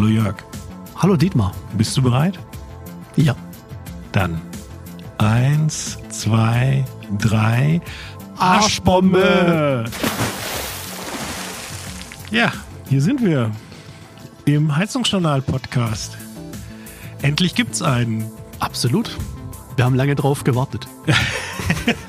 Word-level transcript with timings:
Hallo 0.00 0.12
Jörg. 0.12 0.36
Hallo 0.96 1.14
Dietmar. 1.14 1.52
Bist 1.76 1.94
du 1.94 2.00
bereit? 2.00 2.38
Ja. 3.16 3.36
Dann 4.12 4.40
eins, 5.18 5.98
zwei, 6.08 6.86
drei. 7.18 7.82
Arschbombe! 8.38 9.84
Ja, 12.30 12.50
hier 12.88 13.02
sind 13.02 13.22
wir 13.22 13.50
im 14.46 14.74
Heizungsjournal-Podcast. 14.74 16.16
Endlich 17.20 17.54
gibt's 17.54 17.82
einen. 17.82 18.24
Absolut. 18.58 19.18
Wir 19.76 19.84
haben 19.84 19.96
lange 19.96 20.14
drauf 20.14 20.44
gewartet. 20.44 20.88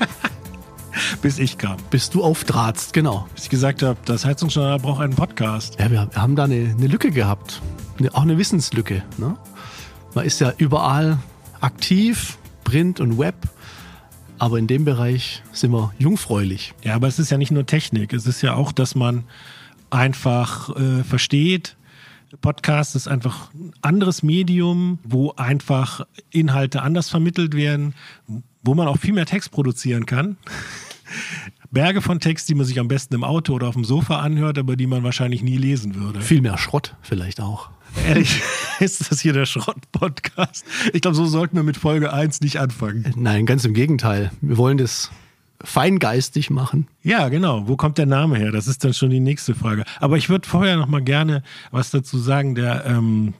Bis 1.20 1.38
ich 1.38 1.58
kam. 1.58 1.76
Bis 1.90 2.08
du 2.08 2.24
auftratst, 2.24 2.94
genau. 2.94 3.28
Bis 3.34 3.44
ich 3.44 3.50
gesagt 3.50 3.82
habe, 3.82 3.98
das 4.06 4.24
Heizungsjournal 4.24 4.78
braucht 4.78 5.02
einen 5.02 5.14
Podcast. 5.14 5.78
Ja, 5.78 5.90
wir, 5.90 6.08
haben 6.14 6.36
da 6.36 6.44
eine, 6.44 6.74
eine 6.74 6.86
Lücke 6.86 7.10
gehabt. 7.10 7.60
Auch 8.10 8.22
eine 8.22 8.38
Wissenslücke. 8.38 9.02
Ne? 9.18 9.36
Man 10.14 10.24
ist 10.24 10.40
ja 10.40 10.52
überall 10.58 11.18
aktiv, 11.60 12.38
Print 12.64 13.00
und 13.00 13.18
Web. 13.18 13.36
Aber 14.38 14.58
in 14.58 14.66
dem 14.66 14.84
Bereich 14.84 15.42
sind 15.52 15.70
wir 15.72 15.92
jungfräulich. 15.98 16.74
Ja, 16.82 16.94
aber 16.96 17.06
es 17.06 17.18
ist 17.18 17.30
ja 17.30 17.38
nicht 17.38 17.52
nur 17.52 17.64
Technik. 17.64 18.12
Es 18.12 18.26
ist 18.26 18.42
ja 18.42 18.54
auch, 18.54 18.72
dass 18.72 18.94
man 18.94 19.24
einfach 19.90 20.74
äh, 20.74 21.04
versteht, 21.04 21.76
Podcast 22.40 22.96
ist 22.96 23.08
einfach 23.08 23.52
ein 23.52 23.72
anderes 23.82 24.22
Medium, 24.22 24.98
wo 25.04 25.32
einfach 25.32 26.06
Inhalte 26.30 26.82
anders 26.82 27.10
vermittelt 27.10 27.54
werden, 27.54 27.94
wo 28.62 28.74
man 28.74 28.88
auch 28.88 28.96
viel 28.96 29.12
mehr 29.12 29.26
Text 29.26 29.50
produzieren 29.50 30.06
kann. 30.06 30.38
Berge 31.70 32.00
von 32.00 32.20
Text, 32.20 32.48
die 32.48 32.54
man 32.54 32.64
sich 32.64 32.80
am 32.80 32.88
besten 32.88 33.14
im 33.14 33.24
Auto 33.24 33.52
oder 33.54 33.68
auf 33.68 33.74
dem 33.74 33.84
Sofa 33.84 34.20
anhört, 34.20 34.58
aber 34.58 34.76
die 34.76 34.86
man 34.86 35.02
wahrscheinlich 35.02 35.42
nie 35.42 35.56
lesen 35.56 35.94
würde. 35.94 36.20
Viel 36.20 36.40
mehr 36.40 36.56
Schrott 36.56 36.96
vielleicht 37.02 37.40
auch. 37.40 37.70
Ehrlich, 38.06 38.42
ist 38.80 39.10
das 39.10 39.20
hier 39.20 39.32
der 39.32 39.46
Schrott-Podcast? 39.46 40.64
Ich 40.92 41.02
glaube, 41.02 41.16
so 41.16 41.26
sollten 41.26 41.56
wir 41.56 41.62
mit 41.62 41.76
Folge 41.76 42.12
1 42.12 42.40
nicht 42.40 42.58
anfangen. 42.58 43.12
Nein, 43.16 43.46
ganz 43.46 43.64
im 43.64 43.74
Gegenteil. 43.74 44.30
Wir 44.40 44.56
wollen 44.56 44.78
das 44.78 45.10
feingeistig 45.62 46.50
machen. 46.50 46.88
Ja, 47.02 47.28
genau. 47.28 47.68
Wo 47.68 47.76
kommt 47.76 47.98
der 47.98 48.06
Name 48.06 48.36
her? 48.36 48.50
Das 48.50 48.66
ist 48.66 48.84
dann 48.84 48.94
schon 48.94 49.10
die 49.10 49.20
nächste 49.20 49.54
Frage. 49.54 49.84
Aber 50.00 50.16
ich 50.16 50.28
würde 50.28 50.48
vorher 50.48 50.76
noch 50.76 50.88
mal 50.88 51.02
gerne 51.02 51.42
was 51.70 51.90
dazu 51.90 52.18
sagen. 52.18 52.54
Der 52.54 52.84
ähm, 52.86 53.34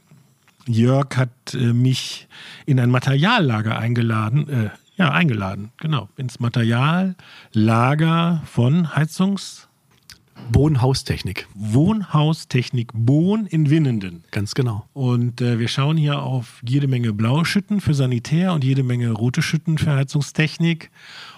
Jörg 0.67 1.17
hat 1.17 1.55
äh, 1.55 1.73
mich 1.73 2.29
in 2.67 2.79
ein 2.79 2.91
Materiallager 2.91 3.79
eingeladen. 3.79 4.49
Äh, 4.49 4.71
ja, 4.97 5.11
eingeladen, 5.11 5.73
genau. 5.79 6.09
Ins 6.17 6.39
Materiallager 6.39 8.43
von 8.45 8.95
Heizungs... 8.95 9.69
Wohnhaustechnik. 10.51 11.47
Wohnhaustechnik 11.55 12.91
Bohn 12.95 13.47
in 13.47 13.71
Winnenden. 13.71 14.25
Ganz 14.31 14.55
genau. 14.55 14.87
Und 14.93 15.41
äh, 15.41 15.59
wir 15.59 15.69
schauen 15.69 15.97
hier 15.97 16.23
auf 16.23 16.61
jede 16.67 16.89
Menge 16.89 17.13
blaue 17.13 17.45
Schütten 17.45 17.81
für 17.81 17.95
Sanitär 17.95 18.53
und 18.53 18.65
jede 18.65 18.83
Menge 18.83 19.11
rote 19.11 19.43
Schütten 19.43 19.79
für 19.79 19.93
Heizungstechnik 19.93 20.91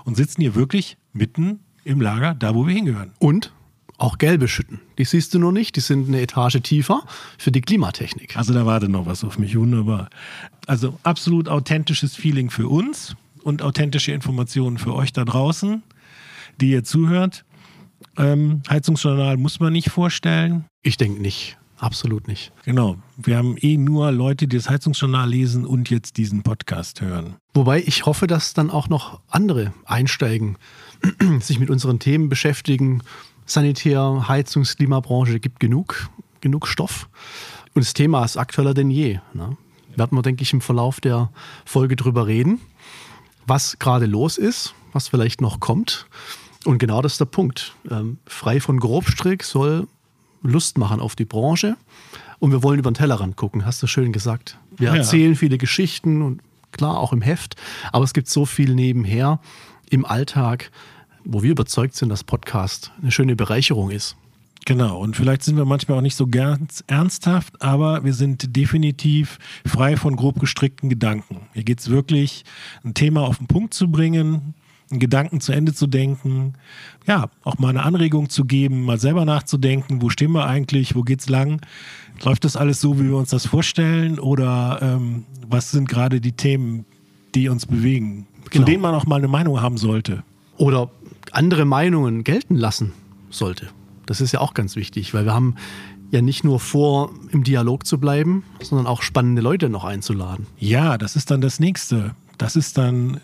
und 0.05 0.17
sitzen 0.17 0.41
hier 0.41 0.55
wirklich 0.55 0.97
mitten 1.13 1.61
im 1.85 2.01
Lager, 2.01 2.35
da 2.35 2.55
wo 2.55 2.67
wir 2.67 2.75
hingehören. 2.75 3.13
Und 3.19 3.53
auch 3.99 4.19
gelbe 4.19 4.49
Schütten. 4.49 4.81
Die 4.99 5.05
siehst 5.05 5.35
du 5.35 5.39
nur 5.39 5.53
nicht, 5.53 5.77
die 5.77 5.81
sind 5.81 6.09
eine 6.09 6.21
Etage 6.21 6.61
tiefer 6.63 7.05
für 7.39 7.53
die 7.53 7.61
Klimatechnik. 7.61 8.37
Also 8.37 8.53
da 8.53 8.67
wartet 8.67 8.91
noch 8.91 9.07
was 9.07 9.23
auf 9.23 9.39
mich, 9.39 9.57
wunderbar. 9.57 10.11
Also 10.67 10.99
absolut 11.05 11.49
authentisches 11.49 12.17
Feeling 12.17 12.51
für 12.51 12.69
uns 12.69 13.15
und 13.43 13.63
authentische 13.63 14.13
Informationen 14.13 14.79
für 14.79 14.95
euch 14.95 15.13
da 15.13 15.25
draußen, 15.25 15.83
die 16.61 16.71
ihr 16.71 16.83
zuhört. 16.83 17.45
Ähm, 18.17 18.63
Heizungsjournal 18.69 19.37
muss 19.37 19.61
man 19.61 19.73
nicht 19.73 19.91
vorstellen. 19.91 20.67
Ich 20.83 20.97
denke 20.97 21.21
nicht. 21.21 21.57
Absolut 21.79 22.29
nicht. 22.29 22.53
Genau. 22.65 22.97
Wir 23.17 23.37
haben 23.37 23.57
eh 23.59 23.77
nur 23.77 24.13
Leute, 24.13 24.47
die 24.47 24.57
das 24.57 24.71
Heizungsjournal 24.71 25.29
lesen 25.29 25.67
und 25.67 25.91
jetzt 25.91 26.17
diesen 26.17 26.43
Podcast 26.43 27.01
hören. 27.01 27.37
Wobei 27.53 27.83
ich 27.83 28.07
hoffe, 28.07 28.27
dass 28.27 28.55
dann 28.55 28.71
auch 28.71 28.89
noch 28.89 29.21
andere 29.29 29.75
einsteigen, 29.85 30.57
sich 31.41 31.59
mit 31.59 31.71
unseren 31.71 31.99
Themen 31.99 32.29
beschäftigen. 32.29 33.03
Sanitär, 33.45 34.25
Heizungs-, 34.29 34.77
Klimabranche 34.77 35.41
gibt 35.41 35.61
genug, 35.61 36.09
genug 36.41 36.69
Stoff. 36.69 37.09
Und 37.75 37.85
das 37.85 37.93
Thema 37.93 38.25
ist 38.25 38.37
aktueller 38.37 38.73
denn 38.73 38.91
je. 38.91 39.19
Ne? 39.35 39.57
Werden 39.97 40.17
wir, 40.17 40.23
denke 40.23 40.43
ich, 40.43 40.53
im 40.53 40.61
Verlauf 40.61 41.01
der 41.01 41.31
Folge 41.65 41.97
drüber 41.97 42.27
reden, 42.27 42.61
was 43.47 43.79
gerade 43.79 44.07
los 44.07 44.39
ist, 44.39 44.75
was 44.93 45.09
vielleicht 45.09 45.41
noch 45.41 45.61
kommt. 45.61 46.07
Und 46.65 46.79
genau 46.79 47.03
das 47.03 47.13
ist 47.13 47.21
der 47.21 47.27
Punkt. 47.27 47.75
Ähm, 47.91 48.19
frei 48.27 48.61
von 48.61 48.81
Grobstrick 48.81 49.43
soll 49.43 49.87
Lust 50.43 50.79
machen 50.79 51.01
auf 51.01 51.15
die 51.17 51.25
Branche. 51.25 51.77
Und 52.39 52.51
wir 52.53 52.63
wollen 52.63 52.79
über 52.79 52.91
den 52.91 52.95
Tellerrand 52.97 53.37
gucken, 53.37 53.65
hast 53.65 53.83
du 53.83 53.87
schön 53.87 54.13
gesagt. 54.13 54.59
Wir 54.77 54.89
Ja. 54.89 54.97
erzählen 54.97 55.35
viele 55.37 55.57
Geschichten 55.59 56.21
und 56.23 56.41
klar 56.73 56.99
auch 56.99 57.13
im 57.13 57.23
Heft, 57.23 57.57
aber 57.93 58.05
es 58.05 58.13
gibt 58.13 58.29
so 58.29 58.45
viel 58.47 58.75
nebenher 58.75 59.41
im 59.91 60.05
Alltag, 60.05 60.71
wo 61.25 61.43
wir 61.43 61.51
überzeugt 61.53 61.95
sind, 61.95 62.09
dass 62.09 62.25
Podcast 62.25 62.91
eine 63.01 63.13
schöne 63.13 63.37
Bereicherung 63.37 63.91
ist. 63.91 64.17
Genau, 64.67 64.99
und 64.99 65.15
vielleicht 65.15 65.43
sind 65.43 65.57
wir 65.57 65.67
manchmal 65.67 65.99
auch 65.99 66.03
nicht 66.03 66.17
so 66.17 66.27
ganz 66.27 66.83
ernsthaft, 66.87 67.61
aber 67.63 68.03
wir 68.05 68.15
sind 68.15 68.57
definitiv 68.57 69.39
frei 69.67 69.97
von 69.97 70.17
grob 70.17 70.41
gestrickten 70.41 70.89
Gedanken. 70.89 71.43
Hier 71.53 71.65
geht 71.65 71.81
es 71.81 71.91
wirklich, 71.91 72.45
ein 72.83 72.95
Thema 72.95 73.23
auf 73.23 73.39
den 73.39 73.47
Punkt 73.47 73.75
zu 73.75 73.89
bringen, 73.91 74.55
einen 74.91 75.01
Gedanken 75.01 75.41
zu 75.41 75.53
Ende 75.53 75.73
zu 75.73 75.87
denken, 75.87 76.55
ja, 77.07 77.29
auch 77.43 77.59
mal 77.59 77.69
eine 77.69 77.83
Anregung 77.83 78.29
zu 78.29 78.45
geben, 78.45 78.83
mal 78.85 78.99
selber 78.99 79.25
nachzudenken, 79.25 80.03
wo 80.03 80.11
stehen 80.11 80.33
wir 80.33 80.47
eigentlich, 80.47 80.95
wo 80.95 81.03
geht's 81.03 81.29
lang? 81.29 81.61
Läuft 82.23 82.45
das 82.45 82.57
alles 82.57 82.81
so, 82.81 82.99
wie 83.01 83.05
wir 83.09 83.17
uns 83.17 83.31
das 83.31 83.47
vorstellen? 83.47 84.19
Oder 84.19 84.79
ähm, 84.83 85.25
was 85.49 85.71
sind 85.71 85.89
gerade 85.89 86.21
die 86.21 86.33
Themen, 86.33 86.85
die 87.35 87.49
uns 87.49 87.67
bewegen, 87.67 88.27
zu 88.45 88.51
Genau. 88.51 88.67
denen 88.67 88.83
man 88.83 88.95
auch 88.95 89.07
mal 89.07 89.17
eine 89.17 89.29
Meinung 89.29 89.61
haben 89.61 89.77
sollte? 89.79 90.23
Oder 90.57 90.91
andere 91.33 91.65
Meinungen 91.65 92.23
gelten 92.23 92.55
lassen 92.55 92.93
sollte. 93.31 93.69
Das 94.07 94.21
ist 94.21 94.33
ja 94.33 94.41
auch 94.41 94.55
ganz 94.55 94.77
wichtig, 94.77 95.15
weil 95.15 95.25
wir 95.25 95.35
haben 95.35 95.57
ja 96.11 96.23
nicht 96.23 96.45
nur 96.45 96.61
vor, 96.61 97.11
im 97.33 97.43
Dialog 97.43 97.87
zu 97.87 97.99
bleiben, 97.99 98.45
sondern 98.63 98.87
auch 98.87 99.03
spannende 99.03 99.43
Leute 99.43 99.69
noch 99.69 99.83
einzuladen. 99.85 100.47
Ja, 100.59 100.99
das 100.99 101.17
ist 101.17 101.31
dann 101.33 101.41
das 101.41 101.59
nächste. 101.59 102.15
Das 102.39 102.55
ist 102.55 102.79
dann 102.79 103.21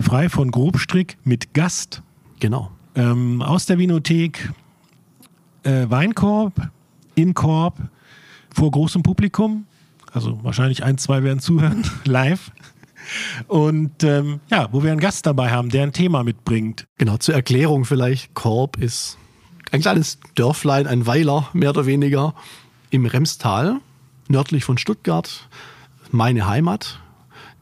frei 0.00 0.28
von 0.28 0.50
Grobstrick 0.50 1.16
mit 1.24 1.54
Gast 1.54 2.02
Genau. 2.40 2.70
ähm, 2.94 3.42
aus 3.42 3.66
der 3.66 3.78
Vinothek, 3.78 4.52
äh, 5.62 5.86
Weinkorb, 5.88 6.70
in 7.14 7.34
Korb, 7.34 7.78
vor 8.54 8.70
großem 8.70 9.02
Publikum. 9.02 9.66
Also 10.12 10.42
wahrscheinlich 10.44 10.84
ein, 10.84 10.98
zwei 10.98 11.22
werden 11.22 11.40
zuhören, 11.40 11.84
live. 12.04 12.50
Und 13.46 14.02
ähm, 14.02 14.40
ja, 14.50 14.68
wo 14.72 14.82
wir 14.82 14.90
einen 14.90 15.00
Gast 15.00 15.26
dabei 15.26 15.50
haben, 15.50 15.68
der 15.68 15.84
ein 15.84 15.92
Thema 15.92 16.24
mitbringt. 16.24 16.86
Genau, 16.98 17.16
zur 17.18 17.34
Erklärung 17.34 17.84
vielleicht, 17.84 18.34
Korb 18.34 18.78
ist 18.78 19.16
ein 19.72 19.80
kleines 19.80 20.18
Dörflein, 20.34 20.86
ein 20.86 21.06
Weiler, 21.06 21.48
mehr 21.52 21.70
oder 21.70 21.86
weniger, 21.86 22.34
im 22.90 23.06
Remstal, 23.06 23.80
nördlich 24.28 24.64
von 24.64 24.78
Stuttgart, 24.78 25.48
meine 26.10 26.46
Heimat. 26.46 27.00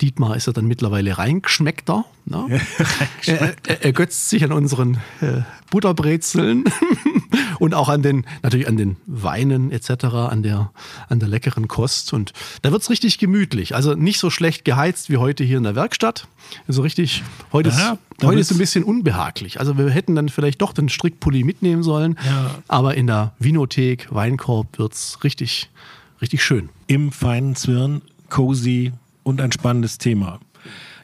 Dietmar 0.01 0.37
ist 0.37 0.47
ja 0.47 0.53
dann 0.53 0.67
mittlerweile 0.67 1.19
reingeschmeckter. 1.19 2.05
Ne? 2.27 2.61
er, 3.27 3.55
er 3.67 3.85
ergötzt 3.85 4.29
sich 4.29 4.43
an 4.43 4.53
unseren 4.53 4.99
äh, 5.21 5.43
Butterbrezeln 5.71 6.65
und 7.59 7.75
auch 7.75 7.89
an 7.89 8.03
den, 8.03 8.27
natürlich 8.43 8.67
an 8.67 8.77
den 8.77 8.97
Weinen 9.07 9.71
etc., 9.71 10.05
an 10.05 10.43
der, 10.43 10.73
an 11.09 11.21
der 11.21 11.29
leckeren 11.29 11.69
Kost. 11.69 12.13
Und 12.13 12.33
da 12.63 12.73
wird's 12.73 12.91
richtig 12.91 13.19
gemütlich. 13.19 13.75
Also 13.75 13.95
nicht 13.95 14.19
so 14.19 14.31
schlecht 14.31 14.65
geheizt 14.65 15.11
wie 15.11 15.19
heute 15.19 15.45
hier 15.45 15.59
in 15.59 15.65
der 15.65 15.77
Werkstatt. 15.77 16.27
Also 16.67 16.83
richtig, 16.83 17.23
heute 17.53 17.71
Ja, 17.71 17.93
ist, 17.93 18.25
heute 18.25 18.41
ist 18.41 18.51
ein 18.51 18.59
bisschen 18.59 18.85
unbehaglich. 18.85 19.61
Also 19.61 19.79
wir 19.79 19.91
hätten 19.91 20.15
dann 20.17 20.29
vielleicht 20.29 20.61
doch 20.61 20.73
den 20.73 20.89
Strickpulli 20.89 21.45
mitnehmen 21.45 21.83
sollen. 21.83 22.19
Ja. 22.25 22.51
Aber 22.67 22.97
in 22.97 23.07
der 23.07 23.33
Vinothek, 23.39 24.09
Weinkorb 24.11 24.79
wird's 24.79 25.23
richtig, 25.23 25.71
richtig 26.21 26.43
schön. 26.43 26.69
Im 26.89 27.13
feinen 27.13 27.55
Zwirn, 27.55 28.03
cozy 28.29 28.93
und 29.25 29.41
ein 29.41 29.51
spannendes 29.51 29.99
Thema. 29.99 30.39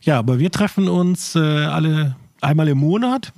Ja, 0.03 0.19
aber 0.19 0.39
wir 0.39 0.51
treffen 0.51 0.89
uns 0.89 1.35
äh, 1.35 1.41
alle 1.41 2.17
einmal 2.41 2.69
im 2.69 2.79
Monat, 2.79 3.33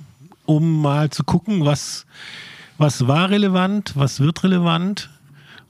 um 0.45 0.81
mal 0.81 1.09
zu 1.09 1.23
gucken, 1.23 1.65
was, 1.65 2.05
was 2.77 3.07
war 3.07 3.29
relevant, 3.29 3.93
was 3.95 4.19
wird 4.19 4.43
relevant 4.43 5.09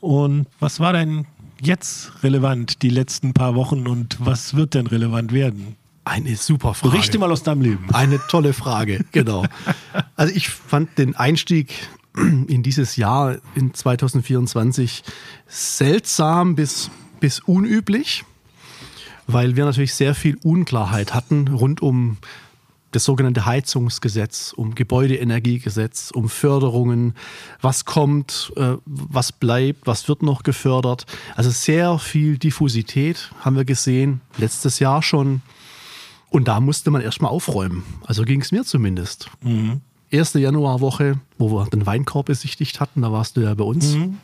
und 0.02 0.48
was 0.60 0.80
war 0.80 0.94
denn 0.94 1.26
jetzt 1.62 2.12
relevant 2.24 2.82
die 2.82 2.90
letzten 2.90 3.34
paar 3.34 3.56
Wochen 3.56 3.88
und 3.88 4.18
was 4.20 4.56
wird 4.56 4.74
denn 4.74 4.88
relevant 4.88 5.32
werden? 5.32 5.78
Eine 6.06 6.36
super 6.36 6.74
Frage. 6.74 6.92
Berichte 6.92 7.18
mal 7.18 7.32
aus 7.32 7.44
deinem 7.44 7.62
Leben. 7.62 7.88
Eine 7.94 8.20
tolle 8.28 8.54
Frage, 8.54 9.06
genau. 9.12 9.46
Also 10.16 10.36
ich 10.36 10.50
fand 10.50 10.98
den 10.98 11.16
Einstieg 11.16 11.74
in 12.16 12.62
dieses 12.62 12.98
Jahr, 12.98 13.38
in 13.56 13.74
2024, 13.74 15.04
seltsam 15.48 16.56
bis, 16.56 16.92
bis 17.20 17.40
unüblich, 17.40 18.24
weil 19.28 19.56
wir 19.56 19.66
natürlich 19.66 19.94
sehr 19.94 20.16
viel 20.16 20.38
Unklarheit 20.44 21.14
hatten 21.14 21.48
rund 21.48 21.82
um 21.82 22.18
das 22.94 23.06
sogenannte 23.06 23.46
Heizungsgesetz, 23.46 24.54
um 24.56 24.76
Gebäudeenergiegesetz, 24.76 26.12
um 26.12 26.30
Förderungen, 26.30 27.16
was 27.60 27.86
kommt, 27.86 28.54
äh, 28.56 28.76
was 28.86 29.32
bleibt, 29.32 29.88
was 29.88 30.08
wird 30.08 30.22
noch 30.22 30.44
gefördert. 30.44 31.06
Also 31.36 31.50
sehr 31.50 31.98
viel 32.00 32.38
Diffusität 32.38 33.32
haben 33.42 33.56
wir 33.56 33.66
gesehen, 33.66 34.22
letztes 34.38 34.80
Jahr 34.80 35.02
schon. 35.02 35.42
Und 36.30 36.48
da 36.48 36.60
musste 36.60 36.92
man 36.92 37.02
erstmal 37.02 37.32
aufräumen. 37.32 37.84
Also 38.06 38.24
ging 38.24 38.42
es 38.42 38.52
mir 38.52 38.64
zumindest. 38.64 39.30
Mhm. 39.42 39.82
Erste 40.10 40.40
Januarwoche, 40.40 41.20
wo 41.40 41.52
wir 41.52 41.66
den 41.66 41.86
Weinkorb 41.88 42.28
besichtigt 42.28 42.80
hatten, 42.80 43.02
da 43.02 43.12
warst 43.12 43.38
du 43.38 43.42
ja 43.42 43.54
bei 43.56 43.64
uns. 43.64 43.96
Mhm 43.96 44.18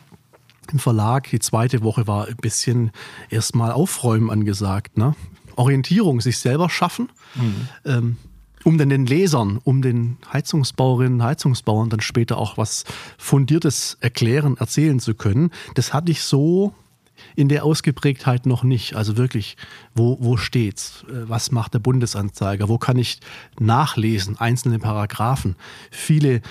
im 0.72 0.78
Verlag. 0.78 1.28
Die 1.30 1.38
zweite 1.38 1.82
Woche 1.82 2.06
war 2.06 2.28
ein 2.28 2.36
bisschen 2.36 2.90
erstmal 3.28 3.72
Aufräumen 3.72 4.30
angesagt. 4.30 4.96
Ne? 4.96 5.14
Orientierung, 5.56 6.20
sich 6.20 6.38
selber 6.38 6.70
schaffen. 6.70 7.10
Mhm. 7.34 7.68
Ähm, 7.84 8.16
um 8.64 8.76
dann 8.76 8.90
den 8.90 9.06
Lesern, 9.06 9.58
um 9.64 9.80
den 9.80 10.18
Heizungsbauerinnen, 10.32 11.22
Heizungsbauern 11.22 11.88
dann 11.88 12.00
später 12.00 12.36
auch 12.36 12.58
was 12.58 12.84
Fundiertes 13.16 13.96
erklären, 14.00 14.56
erzählen 14.58 15.00
zu 15.00 15.14
können. 15.14 15.50
Das 15.74 15.94
hatte 15.94 16.12
ich 16.12 16.22
so 16.22 16.74
in 17.36 17.48
der 17.48 17.64
Ausgeprägtheit 17.64 18.46
noch 18.46 18.62
nicht. 18.62 18.96
Also 18.96 19.16
wirklich, 19.16 19.56
wo, 19.94 20.18
wo 20.20 20.36
steht's? 20.36 21.04
Äh, 21.08 21.28
was 21.28 21.52
macht 21.52 21.74
der 21.74 21.78
Bundesanzeiger? 21.78 22.68
Wo 22.68 22.78
kann 22.78 22.98
ich 22.98 23.20
nachlesen? 23.58 24.38
Einzelne 24.38 24.78
Paragraphen. 24.78 25.56
Viele 25.90 26.42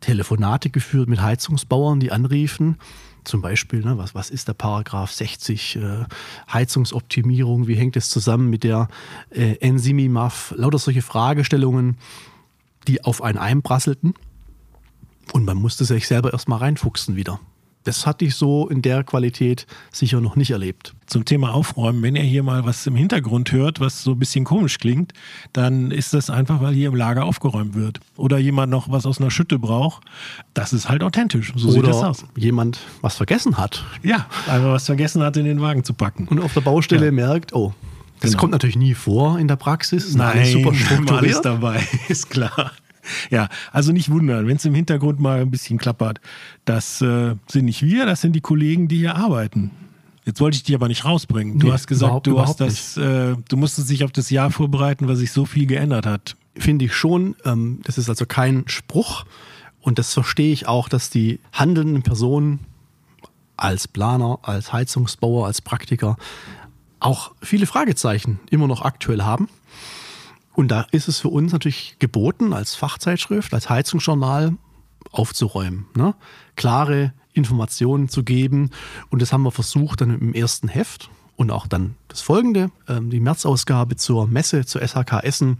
Telefonate 0.00 0.70
geführt 0.70 1.08
mit 1.08 1.20
Heizungsbauern, 1.20 2.00
die 2.00 2.12
anriefen 2.12 2.78
zum 3.26 3.42
Beispiel, 3.42 3.80
ne, 3.80 3.98
was, 3.98 4.14
was 4.14 4.30
ist 4.30 4.48
der 4.48 4.54
Paragraph 4.54 5.12
60, 5.12 5.76
äh, 5.76 6.04
Heizungsoptimierung, 6.52 7.66
wie 7.66 7.74
hängt 7.74 7.96
es 7.96 8.08
zusammen 8.08 8.48
mit 8.50 8.64
der 8.64 8.88
äh, 9.30 9.56
Enzymimaf, 9.56 10.54
lauter 10.56 10.78
solche 10.78 11.02
Fragestellungen, 11.02 11.98
die 12.88 13.04
auf 13.04 13.22
einen 13.22 13.38
einprasselten. 13.38 14.14
Und 15.32 15.44
man 15.44 15.56
musste 15.56 15.84
sich 15.84 16.06
selber 16.06 16.32
erstmal 16.32 16.60
reinfuchsen 16.60 17.16
wieder. 17.16 17.40
Das 17.86 18.04
hatte 18.04 18.24
ich 18.24 18.34
so 18.34 18.68
in 18.68 18.82
der 18.82 19.04
Qualität 19.04 19.64
sicher 19.92 20.20
noch 20.20 20.34
nicht 20.34 20.50
erlebt. 20.50 20.94
Zum 21.06 21.24
Thema 21.24 21.54
Aufräumen, 21.54 22.02
wenn 22.02 22.16
ihr 22.16 22.24
hier 22.24 22.42
mal 22.42 22.66
was 22.66 22.84
im 22.88 22.96
Hintergrund 22.96 23.52
hört, 23.52 23.78
was 23.78 24.02
so 24.02 24.10
ein 24.10 24.18
bisschen 24.18 24.44
komisch 24.44 24.78
klingt, 24.78 25.12
dann 25.52 25.92
ist 25.92 26.12
das 26.12 26.28
einfach, 26.28 26.60
weil 26.60 26.74
hier 26.74 26.88
im 26.88 26.96
Lager 26.96 27.24
aufgeräumt 27.24 27.76
wird. 27.76 28.00
Oder 28.16 28.38
jemand 28.38 28.72
noch 28.72 28.90
was 28.90 29.06
aus 29.06 29.20
einer 29.20 29.30
Schütte 29.30 29.60
braucht. 29.60 30.02
Das 30.52 30.72
ist 30.72 30.88
halt 30.88 31.04
authentisch. 31.04 31.52
So 31.54 31.68
Oder 31.68 31.74
sieht 31.74 31.86
das 31.86 32.02
aus. 32.02 32.24
jemand 32.36 32.80
was 33.02 33.16
vergessen 33.16 33.56
hat. 33.56 33.84
Ja, 34.02 34.26
einfach 34.48 34.72
was 34.72 34.86
vergessen 34.86 35.22
hat, 35.22 35.36
in 35.36 35.44
den 35.44 35.60
Wagen 35.60 35.84
zu 35.84 35.94
packen. 35.94 36.26
Und 36.26 36.40
auf 36.40 36.54
der 36.54 36.62
Baustelle 36.62 37.06
ja. 37.06 37.12
merkt, 37.12 37.54
oh, 37.54 37.72
das 38.18 38.32
genau. 38.32 38.40
kommt 38.40 38.52
natürlich 38.52 38.76
nie 38.76 38.94
vor 38.94 39.38
in 39.38 39.46
der 39.46 39.56
Praxis. 39.56 40.12
Nein, 40.16 40.44
super 40.44 40.74
strukturiert. 40.74 41.22
alles 41.22 41.40
dabei, 41.40 41.86
ist 42.08 42.30
klar. 42.30 42.72
Ja, 43.30 43.48
also 43.72 43.92
nicht 43.92 44.10
wundern, 44.10 44.46
wenn 44.46 44.56
es 44.56 44.64
im 44.64 44.74
Hintergrund 44.74 45.20
mal 45.20 45.40
ein 45.40 45.50
bisschen 45.50 45.78
klappert. 45.78 46.20
Das 46.64 47.00
äh, 47.02 47.34
sind 47.48 47.64
nicht 47.64 47.82
wir, 47.82 48.06
das 48.06 48.20
sind 48.20 48.34
die 48.34 48.40
Kollegen, 48.40 48.88
die 48.88 48.98
hier 48.98 49.16
arbeiten. 49.16 49.70
Jetzt 50.24 50.40
wollte 50.40 50.56
ich 50.56 50.64
dich 50.64 50.74
aber 50.74 50.88
nicht 50.88 51.04
rausbringen. 51.04 51.58
Du 51.58 51.66
nee, 51.66 51.72
hast 51.72 51.86
gesagt, 51.86 52.26
du 52.26 52.40
hast 52.40 52.60
das, 52.60 52.96
äh, 52.96 53.36
du 53.48 53.56
musstest 53.56 53.90
dich 53.90 54.02
auf 54.02 54.10
das 54.10 54.28
Jahr 54.30 54.50
vorbereiten, 54.50 55.06
weil 55.06 55.16
sich 55.16 55.30
so 55.30 55.44
viel 55.44 55.66
geändert 55.66 56.04
hat. 56.04 56.36
Finde 56.56 56.86
ich 56.86 56.94
schon. 56.94 57.36
Ähm, 57.44 57.80
das 57.84 57.96
ist 57.96 58.08
also 58.08 58.26
kein 58.26 58.64
Spruch. 58.66 59.24
Und 59.80 60.00
das 60.00 60.12
verstehe 60.12 60.52
ich 60.52 60.66
auch, 60.66 60.88
dass 60.88 61.10
die 61.10 61.38
handelnden 61.52 62.02
Personen 62.02 62.58
als 63.56 63.86
Planer, 63.86 64.40
als 64.42 64.72
Heizungsbauer, 64.72 65.46
als 65.46 65.62
Praktiker 65.62 66.16
auch 66.98 67.32
viele 67.40 67.66
Fragezeichen 67.66 68.40
immer 68.50 68.66
noch 68.66 68.82
aktuell 68.82 69.22
haben. 69.22 69.48
Und 70.56 70.68
da 70.68 70.86
ist 70.90 71.06
es 71.06 71.20
für 71.20 71.28
uns 71.28 71.52
natürlich 71.52 71.96
geboten, 71.98 72.54
als 72.54 72.74
Fachzeitschrift, 72.74 73.52
als 73.52 73.68
Heizungsjournal 73.68 74.56
aufzuräumen. 75.12 75.84
Ne? 75.94 76.14
Klare 76.56 77.12
Informationen 77.34 78.08
zu 78.08 78.24
geben. 78.24 78.70
Und 79.10 79.20
das 79.20 79.34
haben 79.34 79.42
wir 79.42 79.50
versucht 79.50 80.00
dann 80.00 80.18
im 80.18 80.32
ersten 80.32 80.68
Heft 80.68 81.10
und 81.36 81.50
auch 81.50 81.66
dann 81.66 81.94
das 82.08 82.22
folgende, 82.22 82.70
ähm, 82.88 83.10
die 83.10 83.20
Märzausgabe 83.20 83.96
zur 83.96 84.26
Messe, 84.26 84.64
zur 84.64 84.80
SHK 84.80 85.22
Essen, 85.22 85.58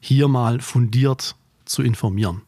hier 0.00 0.26
mal 0.28 0.60
fundiert 0.60 1.36
zu 1.66 1.82
informieren. 1.82 2.40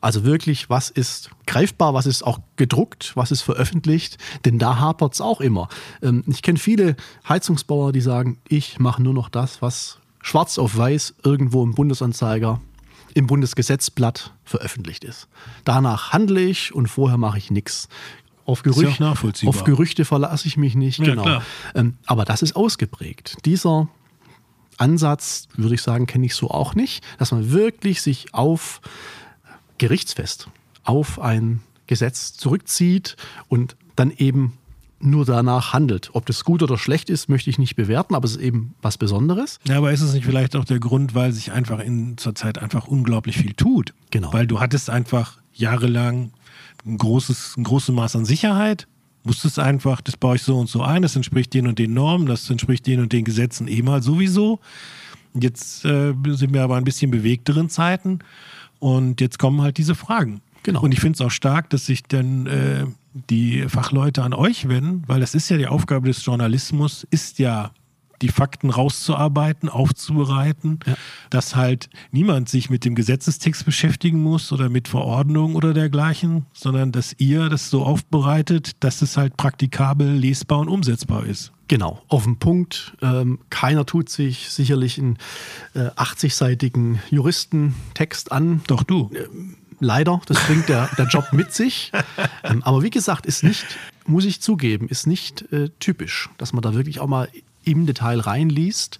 Also 0.00 0.24
wirklich, 0.24 0.68
was 0.68 0.90
ist 0.90 1.30
greifbar, 1.46 1.94
was 1.94 2.06
ist 2.06 2.24
auch 2.24 2.40
gedruckt, 2.56 3.12
was 3.14 3.30
ist 3.30 3.42
veröffentlicht, 3.42 4.18
denn 4.44 4.58
da 4.58 4.80
hapert 4.80 5.14
es 5.14 5.20
auch 5.20 5.40
immer. 5.40 5.68
Ähm, 6.02 6.24
ich 6.26 6.42
kenne 6.42 6.58
viele 6.58 6.96
Heizungsbauer, 7.28 7.92
die 7.92 8.00
sagen, 8.00 8.38
ich 8.48 8.80
mache 8.80 9.00
nur 9.00 9.14
noch 9.14 9.28
das, 9.28 9.62
was 9.62 9.98
schwarz 10.22 10.58
auf 10.58 10.76
weiß 10.76 11.14
irgendwo 11.24 11.62
im 11.62 11.74
Bundesanzeiger, 11.74 12.60
im 13.14 13.26
Bundesgesetzblatt 13.26 14.32
veröffentlicht 14.44 15.04
ist. 15.04 15.28
Danach 15.64 16.12
handle 16.12 16.40
ich 16.40 16.74
und 16.74 16.88
vorher 16.88 17.18
mache 17.18 17.38
ich 17.38 17.50
nichts. 17.50 17.88
Auf, 18.44 18.62
Gerücht, 18.64 19.00
auf 19.00 19.64
Gerüchte 19.64 20.04
verlasse 20.04 20.48
ich 20.48 20.56
mich 20.56 20.74
nicht. 20.74 20.98
Ja, 20.98 21.14
genau. 21.14 21.42
Ähm, 21.76 21.96
aber 22.06 22.24
das 22.24 22.42
ist 22.42 22.56
ausgeprägt. 22.56 23.36
Dieser 23.44 23.88
Ansatz, 24.78 25.46
würde 25.54 25.76
ich 25.76 25.82
sagen, 25.82 26.06
kenne 26.06 26.26
ich 26.26 26.34
so 26.34 26.50
auch 26.50 26.74
nicht, 26.74 27.04
dass 27.18 27.30
man 27.30 27.52
wirklich 27.52 28.02
sich 28.02 28.34
auf 28.34 28.80
gerichtsfest, 29.78 30.48
auf 30.82 31.20
ein 31.20 31.62
Gesetz 31.86 32.32
zurückzieht 32.34 33.16
und 33.48 33.76
dann 33.94 34.10
eben 34.10 34.58
nur 35.02 35.24
danach 35.24 35.72
handelt. 35.72 36.10
Ob 36.12 36.26
das 36.26 36.44
gut 36.44 36.62
oder 36.62 36.78
schlecht 36.78 37.10
ist, 37.10 37.28
möchte 37.28 37.50
ich 37.50 37.58
nicht 37.58 37.76
bewerten, 37.76 38.14
aber 38.14 38.24
es 38.24 38.32
ist 38.32 38.42
eben 38.42 38.74
was 38.82 38.98
Besonderes. 38.98 39.58
Ja, 39.66 39.78
aber 39.78 39.92
ist 39.92 40.00
es 40.00 40.14
nicht 40.14 40.24
vielleicht 40.24 40.56
auch 40.56 40.64
der 40.64 40.78
Grund, 40.78 41.14
weil 41.14 41.32
sich 41.32 41.52
einfach 41.52 41.80
in 41.80 42.16
zur 42.16 42.34
Zeit 42.34 42.58
einfach 42.58 42.86
unglaublich 42.86 43.36
viel 43.36 43.54
tut? 43.54 43.94
Genau. 44.10 44.32
Weil 44.32 44.46
du 44.46 44.60
hattest 44.60 44.90
einfach 44.90 45.38
jahrelang 45.52 46.32
ein 46.86 46.98
großes, 46.98 47.56
ein 47.56 47.64
großes 47.64 47.94
Maß 47.94 48.16
an 48.16 48.24
Sicherheit, 48.24 48.86
wusstest 49.24 49.58
einfach, 49.58 50.00
das 50.00 50.16
baue 50.16 50.36
ich 50.36 50.42
so 50.42 50.58
und 50.58 50.68
so 50.68 50.82
ein, 50.82 51.02
das 51.02 51.16
entspricht 51.16 51.54
den 51.54 51.66
und 51.66 51.78
den 51.78 51.94
Normen, 51.94 52.26
das 52.26 52.48
entspricht 52.50 52.86
den 52.86 53.00
und 53.00 53.12
den 53.12 53.24
Gesetzen 53.24 53.68
eh 53.68 53.82
mal 53.82 54.02
sowieso. 54.02 54.60
Jetzt 55.34 55.84
äh, 55.84 56.12
sind 56.26 56.52
wir 56.52 56.62
aber 56.62 56.76
ein 56.76 56.84
bisschen 56.84 57.10
bewegteren 57.10 57.68
Zeiten 57.68 58.18
und 58.78 59.20
jetzt 59.20 59.38
kommen 59.38 59.62
halt 59.62 59.78
diese 59.78 59.94
Fragen. 59.94 60.42
Genau. 60.62 60.82
Und 60.82 60.92
ich 60.92 61.00
finde 61.00 61.16
es 61.16 61.20
auch 61.20 61.30
stark, 61.30 61.70
dass 61.70 61.86
sich 61.86 62.04
dann 62.04 62.46
äh, 62.46 62.86
die 63.30 63.68
Fachleute 63.68 64.22
an 64.22 64.32
euch 64.32 64.68
wenden, 64.68 65.02
weil 65.06 65.20
das 65.20 65.34
ist 65.34 65.48
ja 65.48 65.56
die 65.56 65.66
Aufgabe 65.66 66.08
des 66.08 66.24
Journalismus, 66.24 67.06
ist 67.10 67.38
ja 67.38 67.72
die 68.22 68.28
Fakten 68.28 68.70
rauszuarbeiten, 68.70 69.68
aufzubereiten, 69.68 70.78
ja. 70.86 70.94
dass 71.30 71.56
halt 71.56 71.90
niemand 72.12 72.48
sich 72.48 72.70
mit 72.70 72.84
dem 72.84 72.94
Gesetzestext 72.94 73.64
beschäftigen 73.64 74.22
muss 74.22 74.52
oder 74.52 74.68
mit 74.68 74.88
Verordnungen 74.88 75.56
oder 75.56 75.74
dergleichen, 75.74 76.46
sondern 76.52 76.92
dass 76.92 77.14
ihr 77.18 77.48
das 77.48 77.68
so 77.68 77.84
aufbereitet, 77.84 78.72
dass 78.80 79.02
es 79.02 79.16
halt 79.16 79.36
praktikabel, 79.36 80.08
lesbar 80.12 80.60
und 80.60 80.68
umsetzbar 80.68 81.26
ist. 81.26 81.52
Genau, 81.68 82.02
auf 82.08 82.24
den 82.24 82.38
Punkt. 82.38 82.96
Ähm, 83.02 83.40
keiner 83.50 83.86
tut 83.86 84.08
sich 84.08 84.50
sicherlich 84.50 84.98
einen 84.98 85.16
äh, 85.74 85.88
80-seitigen 85.88 87.00
Juristentext 87.10 88.30
an. 88.30 88.62
Doch 88.66 88.82
du. 88.82 89.10
Ähm, 89.14 89.56
leider. 89.82 90.20
Das 90.26 90.38
bringt 90.46 90.68
der, 90.68 90.88
der 90.96 91.06
Job 91.06 91.32
mit 91.32 91.52
sich. 91.52 91.92
Ähm, 92.44 92.62
aber 92.62 92.82
wie 92.82 92.90
gesagt, 92.90 93.26
ist 93.26 93.44
nicht, 93.44 93.64
muss 94.06 94.24
ich 94.24 94.40
zugeben, 94.40 94.88
ist 94.88 95.06
nicht 95.06 95.52
äh, 95.52 95.70
typisch, 95.78 96.28
dass 96.38 96.52
man 96.52 96.62
da 96.62 96.74
wirklich 96.74 97.00
auch 97.00 97.06
mal 97.06 97.28
im 97.64 97.86
Detail 97.86 98.20
reinliest. 98.20 98.98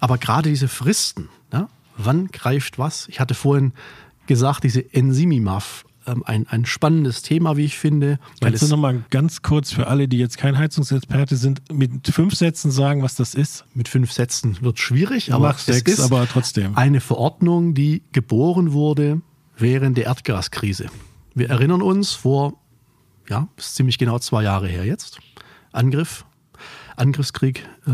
Aber 0.00 0.18
gerade 0.18 0.48
diese 0.48 0.68
Fristen, 0.68 1.28
ja, 1.52 1.68
wann 1.96 2.28
greift 2.28 2.78
was? 2.78 3.08
Ich 3.08 3.20
hatte 3.20 3.34
vorhin 3.34 3.72
gesagt, 4.26 4.64
diese 4.64 4.92
Enzymimaf, 4.92 5.84
ähm, 6.06 6.22
ein, 6.26 6.46
ein 6.48 6.66
spannendes 6.66 7.22
Thema, 7.22 7.56
wie 7.56 7.64
ich 7.64 7.78
finde. 7.78 8.18
Kannst 8.40 8.62
du 8.62 8.68
nochmal 8.68 9.04
ganz 9.10 9.42
kurz 9.42 9.72
für 9.72 9.86
alle, 9.86 10.08
die 10.08 10.18
jetzt 10.18 10.36
kein 10.36 10.58
Heizungsexperte 10.58 11.36
sind, 11.36 11.62
mit 11.72 12.08
fünf 12.08 12.34
Sätzen 12.34 12.70
sagen, 12.70 13.02
was 13.02 13.14
das 13.14 13.34
ist? 13.34 13.64
Mit 13.74 13.88
fünf 13.88 14.12
Sätzen 14.12 14.58
wird 14.60 14.78
schwierig, 14.78 15.32
aber 15.32 15.48
Mach 15.48 15.58
sechs, 15.58 15.92
ist 15.92 16.00
aber 16.00 16.26
trotzdem. 16.28 16.76
eine 16.76 17.00
Verordnung, 17.00 17.74
die 17.74 18.02
geboren 18.12 18.72
wurde 18.72 19.22
während 19.56 19.96
der 19.96 20.06
Erdgaskrise. 20.06 20.86
Wir 21.34 21.50
erinnern 21.50 21.82
uns 21.82 22.12
vor, 22.12 22.54
ja, 23.28 23.48
ist 23.56 23.74
ziemlich 23.76 23.98
genau 23.98 24.18
zwei 24.18 24.42
Jahre 24.42 24.68
her 24.68 24.84
jetzt, 24.84 25.18
Angriff, 25.72 26.24
Angriffskrieg 26.96 27.66
äh, 27.86 27.90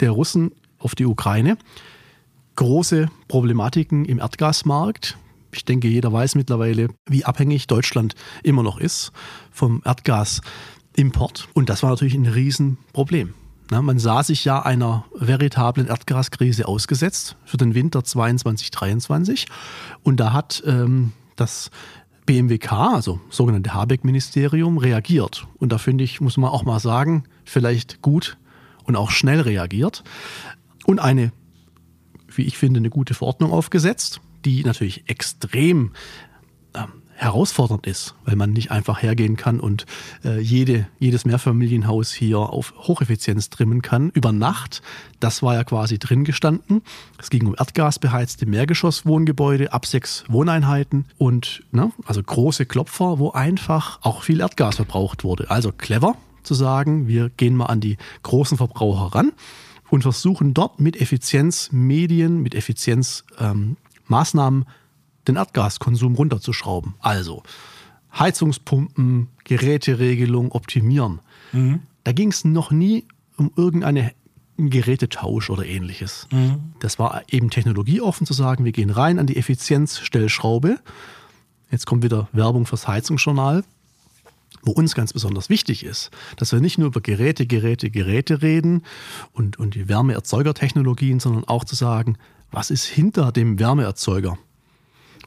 der 0.00 0.10
Russen 0.10 0.52
auf 0.78 0.94
die 0.94 1.06
Ukraine. 1.06 1.56
Große 2.56 3.08
Problematiken 3.26 4.04
im 4.04 4.18
Erdgasmarkt. 4.18 5.18
Ich 5.52 5.64
denke, 5.64 5.88
jeder 5.88 6.12
weiß 6.12 6.34
mittlerweile, 6.34 6.88
wie 7.08 7.24
abhängig 7.24 7.66
Deutschland 7.66 8.14
immer 8.42 8.62
noch 8.62 8.78
ist 8.78 9.12
vom 9.50 9.82
Erdgasimport. 9.84 11.48
Und 11.54 11.68
das 11.68 11.82
war 11.82 11.90
natürlich 11.90 12.14
ein 12.14 12.26
Riesenproblem. 12.26 13.34
Na, 13.70 13.82
man 13.82 13.98
sah 13.98 14.22
sich 14.22 14.44
ja 14.44 14.62
einer 14.62 15.04
veritablen 15.14 15.86
Erdgaskrise 15.86 16.68
ausgesetzt 16.68 17.36
für 17.44 17.56
den 17.56 17.74
Winter 17.74 18.04
22, 18.04 18.70
23. 18.70 19.46
Und 20.02 20.20
da 20.20 20.32
hat 20.32 20.62
ähm, 20.66 21.12
das 21.36 21.70
BMWK, 22.26 22.72
also 22.72 23.20
sogenannte 23.30 23.74
Habeck-Ministerium, 23.74 24.78
reagiert. 24.78 25.46
Und 25.58 25.72
da 25.72 25.78
finde 25.78 26.04
ich, 26.04 26.20
muss 26.20 26.36
man 26.36 26.50
auch 26.50 26.64
mal 26.64 26.78
sagen, 26.78 27.24
vielleicht 27.44 28.02
gut 28.02 28.36
und 28.84 28.96
auch 28.96 29.10
schnell 29.10 29.40
reagiert. 29.40 30.04
Und 30.86 31.00
eine 31.00 31.32
wie 32.36 32.42
ich 32.42 32.58
finde, 32.58 32.78
eine 32.78 32.90
gute 32.90 33.14
Verordnung 33.14 33.52
aufgesetzt, 33.52 34.20
die 34.44 34.64
natürlich 34.64 35.08
extrem 35.08 35.92
ähm, 36.74 36.92
herausfordernd 37.24 37.86
ist, 37.86 38.14
weil 38.24 38.36
man 38.36 38.52
nicht 38.52 38.70
einfach 38.70 39.02
hergehen 39.02 39.36
kann 39.36 39.58
und 39.58 39.86
äh, 40.24 40.40
jede, 40.40 40.86
jedes 40.98 41.24
Mehrfamilienhaus 41.24 42.12
hier 42.12 42.38
auf 42.38 42.74
Hocheffizienz 42.76 43.50
trimmen 43.50 43.82
kann 43.82 44.10
über 44.10 44.32
Nacht. 44.32 44.82
Das 45.20 45.42
war 45.42 45.54
ja 45.54 45.64
quasi 45.64 45.98
drin 45.98 46.24
gestanden. 46.24 46.82
Es 47.18 47.30
ging 47.30 47.46
um 47.46 47.54
erdgasbeheizte 47.58 48.46
Mehrgeschosswohngebäude 48.46 49.72
ab 49.72 49.86
sechs 49.86 50.24
Wohneinheiten 50.28 51.06
und 51.18 51.62
ne, 51.72 51.92
also 52.06 52.22
große 52.22 52.66
Klopfer, 52.66 53.18
wo 53.18 53.30
einfach 53.30 53.98
auch 54.02 54.22
viel 54.22 54.40
Erdgas 54.40 54.76
verbraucht 54.76 55.24
wurde. 55.24 55.50
Also 55.50 55.72
clever 55.72 56.16
zu 56.42 56.54
sagen, 56.54 57.08
wir 57.08 57.30
gehen 57.30 57.56
mal 57.56 57.66
an 57.66 57.80
die 57.80 57.96
großen 58.22 58.58
Verbraucher 58.58 59.14
ran 59.14 59.32
und 59.90 60.02
versuchen 60.02 60.54
dort 60.54 60.80
mit 60.80 61.00
Effizienzmedien, 61.00 62.42
mit 62.42 62.54
Effizienzmaßnahmen 62.54 64.62
ähm, 64.62 64.66
den 65.26 65.36
Erdgaskonsum 65.36 66.14
runterzuschrauben. 66.14 66.94
Also 67.00 67.42
Heizungspumpen, 68.18 69.28
Geräteregelung 69.44 70.52
optimieren. 70.52 71.20
Mhm. 71.52 71.80
Da 72.04 72.12
ging 72.12 72.30
es 72.30 72.44
noch 72.44 72.70
nie 72.70 73.04
um 73.36 73.50
irgendeine 73.56 74.12
Gerätetausch 74.56 75.50
oder 75.50 75.66
ähnliches. 75.66 76.28
Mhm. 76.30 76.60
Das 76.78 76.98
war 76.98 77.22
eben 77.28 77.50
technologieoffen 77.50 78.26
zu 78.26 78.34
sagen, 78.34 78.64
wir 78.64 78.72
gehen 78.72 78.90
rein 78.90 79.18
an 79.18 79.26
die 79.26 79.36
Effizienzstellschraube. 79.36 80.78
Jetzt 81.70 81.86
kommt 81.86 82.04
wieder 82.04 82.28
Werbung 82.32 82.66
fürs 82.66 82.86
Heizungsjournal, 82.86 83.64
wo 84.62 84.70
uns 84.70 84.94
ganz 84.94 85.12
besonders 85.12 85.48
wichtig 85.48 85.84
ist, 85.84 86.10
dass 86.36 86.52
wir 86.52 86.60
nicht 86.60 86.78
nur 86.78 86.88
über 86.88 87.00
Geräte, 87.00 87.46
Geräte, 87.46 87.90
Geräte 87.90 88.42
reden 88.42 88.84
und, 89.32 89.58
und 89.58 89.74
die 89.74 89.88
Wärmeerzeugertechnologien, 89.88 91.18
sondern 91.18 91.44
auch 91.44 91.64
zu 91.64 91.74
sagen, 91.74 92.16
was 92.52 92.70
ist 92.70 92.84
hinter 92.84 93.32
dem 93.32 93.58
Wärmeerzeuger? 93.58 94.38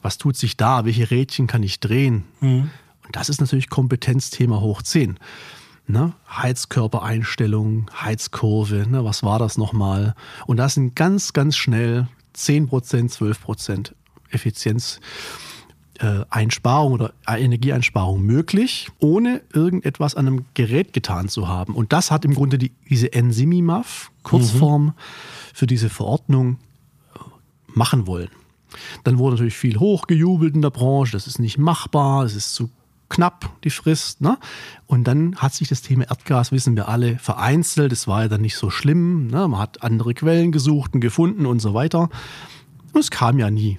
Was 0.02 0.18
tut 0.18 0.36
sich 0.36 0.56
da, 0.56 0.84
welche 0.84 1.10
Rädchen 1.10 1.46
kann 1.46 1.62
ich 1.62 1.80
drehen. 1.80 2.24
Mhm. 2.40 2.70
Und 3.04 3.16
das 3.16 3.28
ist 3.28 3.40
natürlich 3.40 3.70
Kompetenzthema 3.70 4.60
hoch 4.60 4.82
10. 4.82 5.18
Ne? 5.86 6.12
Heizkörpereinstellung, 6.30 7.90
Heizkurve, 8.02 8.86
ne? 8.86 9.04
was 9.04 9.22
war 9.22 9.38
das 9.38 9.56
nochmal? 9.56 10.14
Und 10.46 10.58
da 10.58 10.68
sind 10.68 10.94
ganz, 10.94 11.32
ganz 11.32 11.56
schnell 11.56 12.08
10%, 12.36 12.68
12% 12.68 13.92
Effizienzeinsparung 14.28 16.92
äh, 16.92 16.94
oder 16.94 17.14
Energieeinsparung 17.26 18.22
möglich, 18.22 18.90
ohne 18.98 19.40
irgendetwas 19.54 20.14
an 20.14 20.26
einem 20.26 20.44
Gerät 20.52 20.92
getan 20.92 21.30
zu 21.30 21.48
haben. 21.48 21.74
Und 21.74 21.94
das 21.94 22.10
hat 22.10 22.26
im 22.26 22.34
Grunde 22.34 22.58
die, 22.58 22.72
diese 22.90 23.14
Ensimimaf, 23.14 24.10
Kurzform, 24.22 24.84
mhm. 24.84 24.92
für 25.54 25.66
diese 25.66 25.88
Verordnung 25.88 26.58
äh, 27.14 27.20
machen 27.68 28.06
wollen. 28.06 28.28
Dann 29.04 29.18
wurde 29.18 29.36
natürlich 29.36 29.56
viel 29.56 29.78
hochgejubelt 29.78 30.54
in 30.54 30.62
der 30.62 30.70
Branche, 30.70 31.12
das 31.12 31.26
ist 31.26 31.38
nicht 31.38 31.58
machbar, 31.58 32.24
es 32.24 32.34
ist 32.34 32.54
zu 32.54 32.70
knapp, 33.08 33.50
die 33.64 33.70
Frist. 33.70 34.20
Ne? 34.20 34.38
Und 34.86 35.04
dann 35.04 35.36
hat 35.36 35.54
sich 35.54 35.68
das 35.68 35.82
Thema 35.82 36.04
Erdgas, 36.08 36.52
wissen 36.52 36.76
wir 36.76 36.88
alle, 36.88 37.18
vereinzelt. 37.18 37.92
Es 37.92 38.06
war 38.06 38.22
ja 38.22 38.28
dann 38.28 38.42
nicht 38.42 38.56
so 38.56 38.70
schlimm. 38.70 39.28
Ne? 39.28 39.48
Man 39.48 39.60
hat 39.60 39.82
andere 39.82 40.14
Quellen 40.14 40.52
gesucht 40.52 40.94
und 40.94 41.00
gefunden 41.00 41.46
und 41.46 41.60
so 41.60 41.74
weiter. 41.74 42.10
Und 42.92 43.00
es 43.00 43.10
kam 43.10 43.38
ja 43.38 43.50
nie 43.50 43.78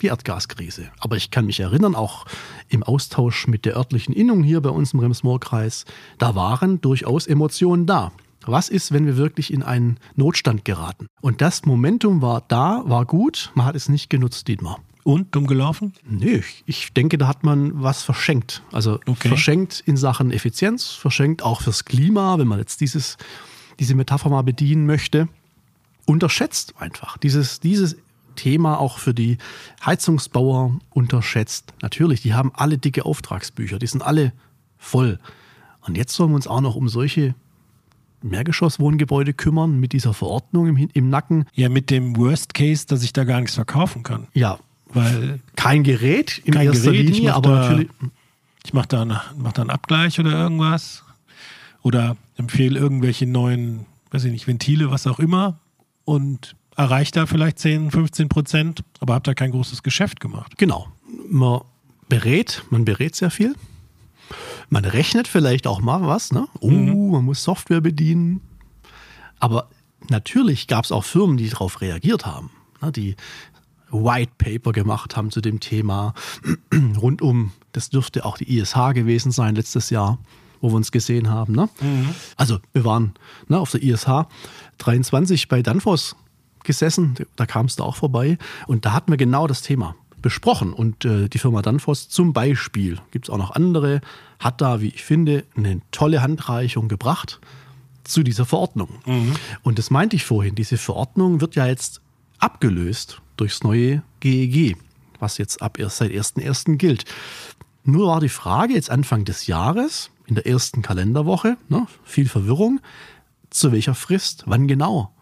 die 0.00 0.06
Erdgaskrise. 0.06 0.90
Aber 1.00 1.16
ich 1.16 1.30
kann 1.30 1.46
mich 1.46 1.60
erinnern, 1.60 1.94
auch 1.94 2.24
im 2.68 2.82
Austausch 2.82 3.48
mit 3.48 3.64
der 3.64 3.76
örtlichen 3.76 4.14
Innung 4.14 4.42
hier 4.42 4.60
bei 4.60 4.70
uns 4.70 4.92
im 4.92 5.00
Rems-Murr-Kreis, 5.00 5.84
da 6.18 6.34
waren 6.34 6.80
durchaus 6.80 7.26
Emotionen 7.26 7.86
da. 7.86 8.12
Was 8.46 8.68
ist, 8.68 8.92
wenn 8.92 9.06
wir 9.06 9.16
wirklich 9.16 9.52
in 9.52 9.62
einen 9.62 9.98
Notstand 10.16 10.64
geraten? 10.64 11.06
Und 11.20 11.40
das 11.40 11.64
Momentum 11.64 12.22
war 12.22 12.42
da, 12.48 12.82
war 12.86 13.04
gut, 13.04 13.50
man 13.54 13.66
hat 13.66 13.76
es 13.76 13.88
nicht 13.88 14.10
genutzt, 14.10 14.48
Dietmar. 14.48 14.80
Und 15.04 15.34
dumm 15.34 15.46
gelaufen? 15.46 15.94
Nö, 16.06 16.42
ich 16.66 16.92
denke, 16.92 17.18
da 17.18 17.28
hat 17.28 17.42
man 17.42 17.82
was 17.82 18.02
verschenkt. 18.02 18.62
Also 18.72 19.00
okay. 19.06 19.28
verschenkt 19.28 19.82
in 19.86 19.96
Sachen 19.96 20.30
Effizienz, 20.30 20.88
verschenkt 20.90 21.42
auch 21.42 21.62
fürs 21.62 21.84
Klima, 21.84 22.38
wenn 22.38 22.46
man 22.46 22.58
jetzt 22.58 22.80
dieses, 22.80 23.16
diese 23.78 23.94
Metapher 23.94 24.28
mal 24.28 24.42
bedienen 24.42 24.86
möchte. 24.86 25.28
Unterschätzt 26.04 26.74
einfach. 26.78 27.16
Dieses, 27.16 27.60
dieses 27.60 27.96
Thema 28.36 28.78
auch 28.78 28.98
für 28.98 29.14
die 29.14 29.38
Heizungsbauer 29.84 30.78
unterschätzt. 30.90 31.72
Natürlich, 31.82 32.22
die 32.22 32.34
haben 32.34 32.52
alle 32.54 32.78
dicke 32.78 33.04
Auftragsbücher, 33.04 33.78
die 33.78 33.86
sind 33.86 34.02
alle 34.02 34.32
voll. 34.76 35.18
Und 35.86 35.96
jetzt 35.96 36.14
sollen 36.14 36.30
wir 36.30 36.36
uns 36.36 36.46
auch 36.46 36.60
noch 36.60 36.76
um 36.76 36.88
solche 36.88 37.34
Mehrgeschosswohngebäude 38.22 39.32
kümmern 39.32 39.78
mit 39.78 39.92
dieser 39.92 40.14
Verordnung 40.14 40.66
im, 40.66 40.88
im 40.92 41.10
Nacken. 41.10 41.46
Ja, 41.54 41.68
mit 41.68 41.90
dem 41.90 42.16
Worst 42.16 42.54
Case, 42.54 42.86
dass 42.86 43.02
ich 43.02 43.12
da 43.12 43.24
gar 43.24 43.40
nichts 43.40 43.54
verkaufen 43.54 44.02
kann. 44.02 44.28
Ja, 44.34 44.58
weil 44.92 45.40
kein 45.56 45.82
Gerät 45.82 46.38
in 46.44 46.54
kein 46.54 46.66
erster 46.66 46.92
Gerät, 46.92 47.10
Linie, 47.10 47.34
aber 47.34 47.48
da, 47.48 47.60
natürlich. 47.60 47.88
Ich 48.64 48.72
mache 48.72 48.88
da, 48.88 49.04
mach 49.36 49.52
da 49.52 49.62
einen 49.62 49.70
Abgleich 49.70 50.18
oder 50.18 50.32
irgendwas. 50.32 51.04
Oder 51.82 52.16
empfehle 52.36 52.78
irgendwelche 52.78 53.26
neuen, 53.26 53.86
weiß 54.10 54.24
ich 54.24 54.32
nicht, 54.32 54.46
Ventile, 54.46 54.90
was 54.90 55.06
auch 55.06 55.18
immer. 55.18 55.58
Und 56.04 56.56
erreicht 56.76 57.16
da 57.16 57.26
vielleicht 57.26 57.58
10, 57.58 57.90
15 57.90 58.28
Prozent, 58.28 58.84
aber 59.00 59.14
habe 59.14 59.24
da 59.24 59.34
kein 59.34 59.50
großes 59.50 59.82
Geschäft 59.82 60.20
gemacht. 60.20 60.58
Genau. 60.58 60.88
Man 61.28 61.60
berät, 62.08 62.62
man 62.70 62.84
berät 62.84 63.14
sehr 63.14 63.30
viel. 63.30 63.54
Man 64.68 64.84
rechnet 64.84 65.28
vielleicht 65.28 65.66
auch 65.66 65.80
mal 65.80 66.06
was, 66.06 66.32
ne? 66.32 66.48
Oh, 66.60 66.70
mhm. 66.70 67.10
man 67.10 67.24
muss 67.24 67.42
Software 67.42 67.80
bedienen. 67.80 68.40
Aber 69.40 69.68
natürlich 70.08 70.66
gab 70.66 70.84
es 70.84 70.92
auch 70.92 71.04
Firmen, 71.04 71.36
die 71.36 71.48
darauf 71.48 71.80
reagiert 71.80 72.26
haben, 72.26 72.50
ne? 72.80 72.92
die 72.92 73.16
White 73.90 74.32
Paper 74.36 74.72
gemacht 74.72 75.16
haben 75.16 75.30
zu 75.30 75.40
dem 75.40 75.60
Thema. 75.60 76.14
Rund 77.00 77.22
um, 77.22 77.52
das 77.72 77.90
dürfte 77.90 78.24
auch 78.24 78.36
die 78.36 78.58
ISH 78.58 78.92
gewesen 78.94 79.32
sein 79.32 79.54
letztes 79.54 79.90
Jahr, 79.90 80.18
wo 80.60 80.70
wir 80.70 80.76
uns 80.76 80.92
gesehen 80.92 81.30
haben. 81.30 81.54
Ne? 81.54 81.68
Mhm. 81.80 82.14
Also 82.36 82.58
wir 82.72 82.84
waren 82.84 83.14
ne, 83.48 83.58
auf 83.58 83.70
der 83.70 83.82
ISH 83.82 84.26
23 84.78 85.48
bei 85.48 85.62
Danfoss 85.62 86.16
gesessen, 86.64 87.14
da 87.36 87.46
kam 87.46 87.66
es 87.66 87.76
da 87.76 87.84
auch 87.84 87.96
vorbei 87.96 88.36
und 88.66 88.84
da 88.84 88.92
hatten 88.92 89.10
wir 89.10 89.16
genau 89.16 89.46
das 89.46 89.62
Thema 89.62 89.94
besprochen. 90.22 90.72
Und 90.72 91.04
äh, 91.04 91.28
die 91.28 91.38
Firma 91.38 91.62
Danfoss 91.62 92.08
zum 92.08 92.32
Beispiel, 92.32 92.98
gibt 93.10 93.26
es 93.26 93.30
auch 93.30 93.38
noch 93.38 93.52
andere, 93.52 94.00
hat 94.38 94.60
da, 94.60 94.80
wie 94.80 94.88
ich 94.88 95.04
finde, 95.04 95.44
eine 95.56 95.80
tolle 95.90 96.22
Handreichung 96.22 96.88
gebracht 96.88 97.40
zu 98.04 98.22
dieser 98.22 98.46
Verordnung. 98.46 98.88
Mhm. 99.06 99.34
Und 99.62 99.78
das 99.78 99.90
meinte 99.90 100.16
ich 100.16 100.24
vorhin, 100.24 100.54
diese 100.54 100.78
Verordnung 100.78 101.40
wird 101.40 101.54
ja 101.54 101.66
jetzt 101.66 102.00
abgelöst 102.38 103.20
durchs 103.36 103.62
neue 103.62 104.02
GEG, 104.20 104.56
e 104.56 104.76
was 105.18 105.38
jetzt 105.38 105.62
ab 105.62 105.78
erst 105.78 105.98
seit 105.98 106.10
1.1. 106.10 106.76
gilt. 106.76 107.04
Nur 107.84 108.08
war 108.08 108.20
die 108.20 108.28
Frage 108.28 108.74
jetzt 108.74 108.90
Anfang 108.90 109.24
des 109.24 109.46
Jahres, 109.46 110.10
in 110.26 110.34
der 110.34 110.46
ersten 110.46 110.82
Kalenderwoche, 110.82 111.56
ne, 111.68 111.86
viel 112.04 112.28
Verwirrung, 112.28 112.80
zu 113.50 113.72
welcher 113.72 113.94
Frist, 113.94 114.44
wann 114.46 114.68
genau? 114.68 115.12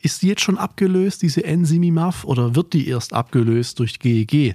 Ist 0.00 0.22
die 0.22 0.28
jetzt 0.28 0.42
schon 0.42 0.58
abgelöst, 0.58 1.22
diese 1.22 1.44
Enzymimaf, 1.44 2.24
oder 2.24 2.54
wird 2.54 2.72
die 2.72 2.88
erst 2.88 3.12
abgelöst 3.12 3.78
durch 3.78 3.98
GEG? 3.98 4.34
E 4.34 4.54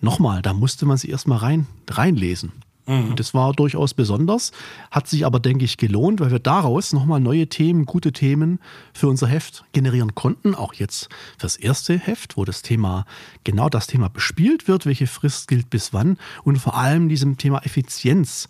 Nochmal, 0.00 0.40
da 0.40 0.54
musste 0.54 0.86
man 0.86 0.96
sich 0.96 1.10
erstmal 1.10 1.38
rein, 1.38 1.66
reinlesen. 1.90 2.52
Mhm. 2.86 3.10
Und 3.10 3.20
das 3.20 3.34
war 3.34 3.52
durchaus 3.52 3.94
besonders, 3.94 4.52
hat 4.90 5.06
sich 5.06 5.24
aber, 5.24 5.38
denke 5.38 5.64
ich, 5.64 5.76
gelohnt, 5.76 6.20
weil 6.20 6.30
wir 6.30 6.38
daraus 6.38 6.92
nochmal 6.92 7.20
neue 7.20 7.46
Themen, 7.48 7.84
gute 7.84 8.12
Themen 8.12 8.58
für 8.92 9.08
unser 9.08 9.28
Heft 9.28 9.64
generieren 9.72 10.14
konnten. 10.14 10.54
Auch 10.54 10.74
jetzt 10.74 11.08
fürs 11.38 11.56
erste 11.56 11.98
Heft, 11.98 12.36
wo 12.36 12.44
das 12.44 12.62
Thema, 12.62 13.04
genau 13.44 13.68
das 13.68 13.86
Thema 13.86 14.08
bespielt 14.08 14.66
wird, 14.66 14.86
welche 14.86 15.06
Frist 15.06 15.48
gilt 15.48 15.70
bis 15.70 15.92
wann 15.92 16.18
und 16.42 16.56
vor 16.56 16.76
allem 16.76 17.08
diesem 17.08 17.36
Thema 17.36 17.64
Effizienz 17.64 18.48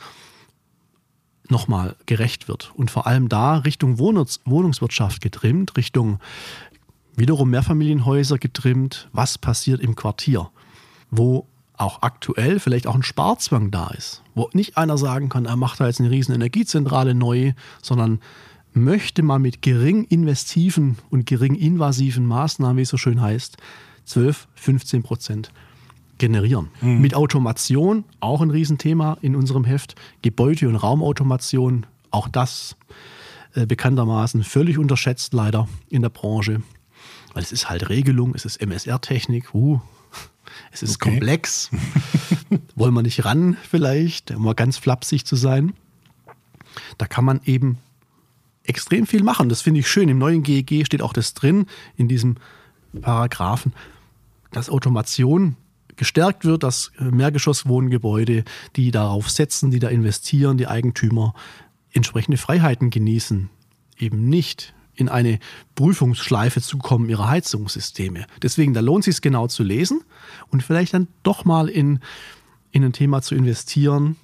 nochmal 1.50 1.96
gerecht 2.06 2.48
wird. 2.48 2.72
Und 2.74 2.90
vor 2.90 3.06
allem 3.06 3.28
da 3.28 3.58
Richtung 3.58 3.98
Wohnungswirtschaft 3.98 5.20
getrimmt, 5.20 5.76
Richtung 5.76 6.18
wiederum 7.16 7.50
Mehrfamilienhäuser 7.50 8.38
getrimmt, 8.38 9.08
was 9.12 9.38
passiert 9.38 9.80
im 9.80 9.94
Quartier, 9.94 10.50
wo 11.10 11.46
auch 11.76 12.02
aktuell 12.02 12.60
vielleicht 12.60 12.86
auch 12.86 12.94
ein 12.94 13.02
Sparzwang 13.02 13.70
da 13.70 13.88
ist, 13.88 14.22
wo 14.34 14.50
nicht 14.52 14.76
einer 14.76 14.98
sagen 14.98 15.28
kann, 15.28 15.46
er 15.46 15.56
macht 15.56 15.80
da 15.80 15.86
jetzt 15.86 16.00
eine 16.00 16.10
riesen 16.10 16.34
Energiezentrale 16.34 17.14
neu, 17.14 17.52
sondern 17.82 18.20
möchte 18.72 19.22
mal 19.22 19.38
mit 19.38 19.62
gering 19.62 20.04
investiven 20.04 20.98
und 21.10 21.26
gering 21.26 21.54
invasiven 21.54 22.26
Maßnahmen, 22.26 22.76
wie 22.76 22.82
es 22.82 22.88
so 22.90 22.98
schön 22.98 23.20
heißt, 23.20 23.56
12, 24.04 24.48
15 24.54 25.02
Prozent 25.02 25.52
generieren. 26.20 26.68
Mhm. 26.80 27.00
Mit 27.00 27.14
Automation, 27.14 28.04
auch 28.20 28.40
ein 28.40 28.50
Riesenthema 28.50 29.18
in 29.22 29.34
unserem 29.34 29.64
Heft. 29.64 29.96
Gebäude- 30.22 30.68
und 30.68 30.76
Raumautomation, 30.76 31.86
auch 32.12 32.28
das 32.28 32.76
äh, 33.54 33.66
bekanntermaßen 33.66 34.44
völlig 34.44 34.78
unterschätzt 34.78 35.34
leider 35.34 35.68
in 35.88 36.02
der 36.02 36.10
Branche. 36.10 36.62
Weil 37.34 37.42
es 37.42 37.50
ist 37.50 37.68
halt 37.68 37.88
Regelung, 37.88 38.34
es 38.34 38.44
ist 38.44 38.60
MSR-Technik, 38.60 39.54
uh, 39.54 39.80
es 40.70 40.82
ist 40.82 40.96
okay. 40.96 41.10
komplex. 41.10 41.70
Wollen 42.76 42.94
wir 42.94 43.02
nicht 43.02 43.24
ran 43.24 43.56
vielleicht, 43.68 44.30
um 44.30 44.44
mal 44.44 44.54
ganz 44.54 44.76
flapsig 44.76 45.24
zu 45.24 45.36
sein. 45.36 45.72
Da 46.98 47.06
kann 47.06 47.24
man 47.24 47.40
eben 47.44 47.78
extrem 48.64 49.06
viel 49.06 49.22
machen. 49.22 49.48
Das 49.48 49.62
finde 49.62 49.80
ich 49.80 49.88
schön. 49.88 50.08
Im 50.08 50.18
neuen 50.18 50.42
GEG 50.42 50.86
steht 50.86 51.02
auch 51.02 51.12
das 51.12 51.34
drin, 51.34 51.66
in 51.96 52.08
diesem 52.08 52.36
Paragraphen, 53.00 53.72
dass 54.52 54.70
Automation 54.70 55.56
gestärkt 56.00 56.46
wird, 56.46 56.62
dass 56.62 56.92
Mehrgeschosswohngebäude, 56.98 58.44
die 58.74 58.90
darauf 58.90 59.28
setzen, 59.28 59.70
die 59.70 59.80
da 59.80 59.88
investieren, 59.88 60.56
die 60.56 60.66
Eigentümer 60.66 61.34
entsprechende 61.92 62.38
Freiheiten 62.38 62.88
genießen, 62.88 63.50
eben 63.98 64.26
nicht 64.30 64.72
in 64.94 65.10
eine 65.10 65.38
Prüfungsschleife 65.74 66.62
zu 66.62 66.78
kommen 66.78 67.10
ihrer 67.10 67.28
Heizungssysteme. 67.28 68.24
Deswegen, 68.40 68.72
da 68.72 68.80
lohnt 68.80 69.06
es 69.06 69.16
sich 69.16 69.22
genau 69.22 69.46
zu 69.46 69.62
lesen 69.62 70.00
und 70.48 70.62
vielleicht 70.62 70.94
dann 70.94 71.06
doch 71.22 71.44
mal 71.44 71.68
in, 71.68 72.00
in 72.70 72.82
ein 72.82 72.94
Thema 72.94 73.20
zu 73.20 73.34
investieren, 73.34 74.16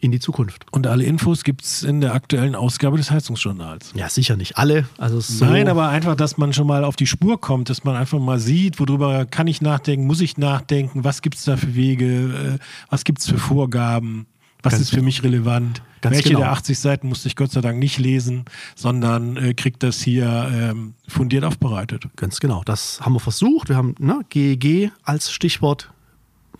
in 0.00 0.10
die 0.10 0.18
Zukunft. 0.18 0.66
Und 0.70 0.86
alle 0.86 1.04
Infos 1.04 1.44
gibt 1.44 1.62
es 1.62 1.82
in 1.82 2.00
der 2.00 2.14
aktuellen 2.14 2.54
Ausgabe 2.54 2.96
des 2.96 3.10
Heizungsjournals. 3.10 3.92
Ja, 3.94 4.08
sicher 4.08 4.36
nicht 4.36 4.56
alle. 4.56 4.86
Also 4.98 5.20
so 5.20 5.44
Nein, 5.44 5.68
aber 5.68 5.88
einfach, 5.88 6.16
dass 6.16 6.38
man 6.38 6.52
schon 6.52 6.66
mal 6.66 6.84
auf 6.84 6.96
die 6.96 7.06
Spur 7.06 7.40
kommt, 7.40 7.68
dass 7.68 7.84
man 7.84 7.96
einfach 7.96 8.18
mal 8.18 8.38
sieht, 8.38 8.80
worüber 8.80 9.26
kann 9.26 9.46
ich 9.46 9.60
nachdenken, 9.60 10.06
muss 10.06 10.20
ich 10.20 10.38
nachdenken, 10.38 11.04
was 11.04 11.22
gibt 11.22 11.36
es 11.36 11.44
da 11.44 11.56
für 11.56 11.74
Wege, 11.74 12.56
äh, 12.56 12.64
was 12.88 13.04
gibt 13.04 13.20
es 13.20 13.28
für 13.28 13.38
Vorgaben, 13.38 14.26
was 14.62 14.72
Ganz 14.72 14.84
ist 14.84 14.90
für 14.90 15.02
mich 15.02 15.22
relevant. 15.22 15.82
Welche 16.02 16.30
genau. 16.30 16.40
der 16.40 16.52
80 16.52 16.78
Seiten 16.78 17.08
musste 17.08 17.28
ich 17.28 17.36
Gott 17.36 17.52
sei 17.52 17.60
Dank 17.60 17.78
nicht 17.78 17.98
lesen, 17.98 18.46
sondern 18.74 19.36
äh, 19.36 19.52
kriegt 19.52 19.82
das 19.82 20.00
hier 20.00 20.50
ähm, 20.52 20.94
fundiert 21.06 21.44
aufbereitet. 21.44 22.04
Ganz 22.16 22.40
genau. 22.40 22.62
Das 22.64 23.00
haben 23.02 23.12
wir 23.12 23.20
versucht. 23.20 23.68
Wir 23.68 23.76
haben 23.76 23.94
ne, 23.98 24.20
GEG 24.30 24.92
als 25.02 25.30
Stichwort. 25.30 25.90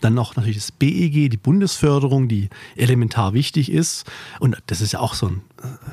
Dann 0.01 0.13
noch 0.13 0.35
natürlich 0.35 0.57
das 0.57 0.71
BEG, 0.71 1.29
die 1.29 1.37
Bundesförderung, 1.37 2.27
die 2.27 2.49
elementar 2.75 3.33
wichtig 3.33 3.71
ist. 3.71 4.05
Und 4.39 4.57
das 4.67 4.81
ist 4.81 4.91
ja 4.91 4.99
auch 4.99 5.13
so 5.13 5.27
ein, 5.27 5.41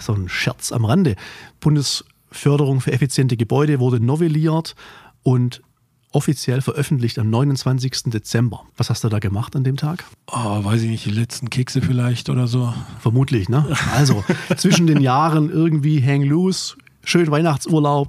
so 0.00 0.14
ein 0.14 0.28
Scherz 0.28 0.72
am 0.72 0.84
Rande. 0.84 1.14
Bundesförderung 1.60 2.80
für 2.80 2.92
effiziente 2.92 3.36
Gebäude 3.36 3.78
wurde 3.80 4.00
novelliert 4.00 4.74
und 5.22 5.62
offiziell 6.10 6.62
veröffentlicht 6.62 7.18
am 7.18 7.28
29. 7.30 8.04
Dezember. 8.06 8.62
Was 8.76 8.90
hast 8.90 9.04
du 9.04 9.08
da 9.08 9.18
gemacht 9.18 9.54
an 9.54 9.64
dem 9.64 9.76
Tag? 9.76 10.04
Oh, 10.26 10.64
weiß 10.64 10.82
ich 10.82 10.88
nicht, 10.88 11.04
die 11.04 11.10
letzten 11.10 11.50
Kekse 11.50 11.82
vielleicht 11.82 12.30
oder 12.30 12.46
so. 12.46 12.72
Vermutlich, 13.00 13.48
ne? 13.48 13.76
Also 13.94 14.24
zwischen 14.56 14.86
den 14.86 15.00
Jahren 15.00 15.50
irgendwie 15.50 16.02
hang 16.02 16.22
loose, 16.22 16.76
schön 17.04 17.30
Weihnachtsurlaub. 17.30 18.08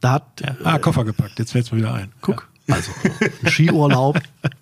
Da 0.00 0.12
hat 0.12 0.40
Ja. 0.40 0.56
Ah, 0.64 0.78
Koffer 0.78 1.04
gepackt, 1.04 1.38
jetzt 1.38 1.52
fällt 1.52 1.66
es 1.66 1.72
mir 1.72 1.78
wieder 1.78 1.92
ein. 1.94 2.12
Guck, 2.22 2.48
also 2.68 2.90
ein 3.42 3.50
Skiurlaub. 3.50 4.20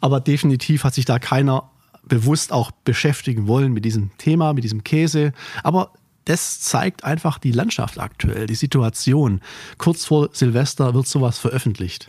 Aber 0.00 0.20
definitiv 0.20 0.84
hat 0.84 0.94
sich 0.94 1.04
da 1.04 1.18
keiner 1.18 1.70
bewusst 2.06 2.52
auch 2.52 2.70
beschäftigen 2.70 3.46
wollen 3.46 3.72
mit 3.72 3.84
diesem 3.84 4.10
Thema, 4.18 4.52
mit 4.52 4.64
diesem 4.64 4.84
Käse. 4.84 5.32
Aber 5.62 5.92
das 6.24 6.60
zeigt 6.60 7.04
einfach 7.04 7.38
die 7.38 7.52
Landschaft 7.52 7.98
aktuell, 7.98 8.46
die 8.46 8.54
Situation. 8.54 9.40
Kurz 9.78 10.04
vor 10.04 10.30
Silvester 10.32 10.94
wird 10.94 11.06
sowas 11.06 11.38
veröffentlicht. 11.38 12.06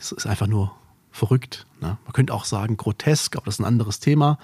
Es 0.00 0.12
ist 0.12 0.26
einfach 0.26 0.46
nur 0.46 0.72
verrückt. 1.10 1.66
Ne? 1.80 1.98
Man 2.04 2.12
könnte 2.12 2.34
auch 2.34 2.44
sagen 2.44 2.76
grotesk, 2.76 3.36
aber 3.36 3.46
das 3.46 3.56
ist 3.56 3.60
ein 3.60 3.64
anderes 3.64 4.00
Thema. 4.00 4.38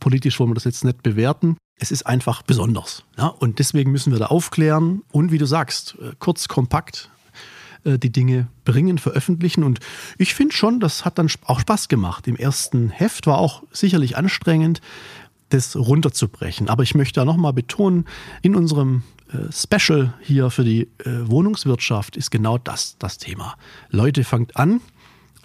Politisch 0.00 0.38
wollen 0.38 0.50
wir 0.50 0.54
das 0.54 0.64
jetzt 0.64 0.84
nicht 0.84 1.02
bewerten. 1.02 1.56
Es 1.78 1.90
ist 1.90 2.06
einfach 2.06 2.42
besonders. 2.42 3.04
Ja? 3.16 3.26
Und 3.26 3.58
deswegen 3.58 3.90
müssen 3.90 4.12
wir 4.12 4.18
da 4.18 4.26
aufklären 4.26 5.02
und 5.10 5.32
wie 5.32 5.38
du 5.38 5.46
sagst, 5.46 5.96
äh, 6.00 6.12
kurz, 6.18 6.48
kompakt 6.48 7.10
äh, 7.84 7.98
die 7.98 8.10
Dinge 8.10 8.48
bringen, 8.64 8.98
veröffentlichen. 8.98 9.64
Und 9.64 9.80
ich 10.18 10.34
finde 10.34 10.54
schon, 10.54 10.80
das 10.80 11.04
hat 11.04 11.18
dann 11.18 11.30
auch 11.44 11.60
Spaß 11.60 11.88
gemacht. 11.88 12.26
Im 12.28 12.36
ersten 12.36 12.90
Heft 12.90 13.26
war 13.26 13.38
auch 13.38 13.62
sicherlich 13.72 14.16
anstrengend, 14.16 14.80
das 15.48 15.76
runterzubrechen. 15.76 16.68
Aber 16.68 16.82
ich 16.82 16.94
möchte 16.94 17.20
da 17.20 17.24
nochmal 17.24 17.52
betonen, 17.52 18.06
in 18.40 18.56
unserem 18.56 19.02
äh, 19.32 19.52
Special 19.52 20.14
hier 20.20 20.50
für 20.50 20.64
die 20.64 20.82
äh, 21.04 21.28
Wohnungswirtschaft 21.28 22.16
ist 22.16 22.30
genau 22.30 22.58
das 22.58 22.96
das 22.98 23.18
Thema. 23.18 23.56
Leute, 23.90 24.24
fangt 24.24 24.56
an, 24.56 24.80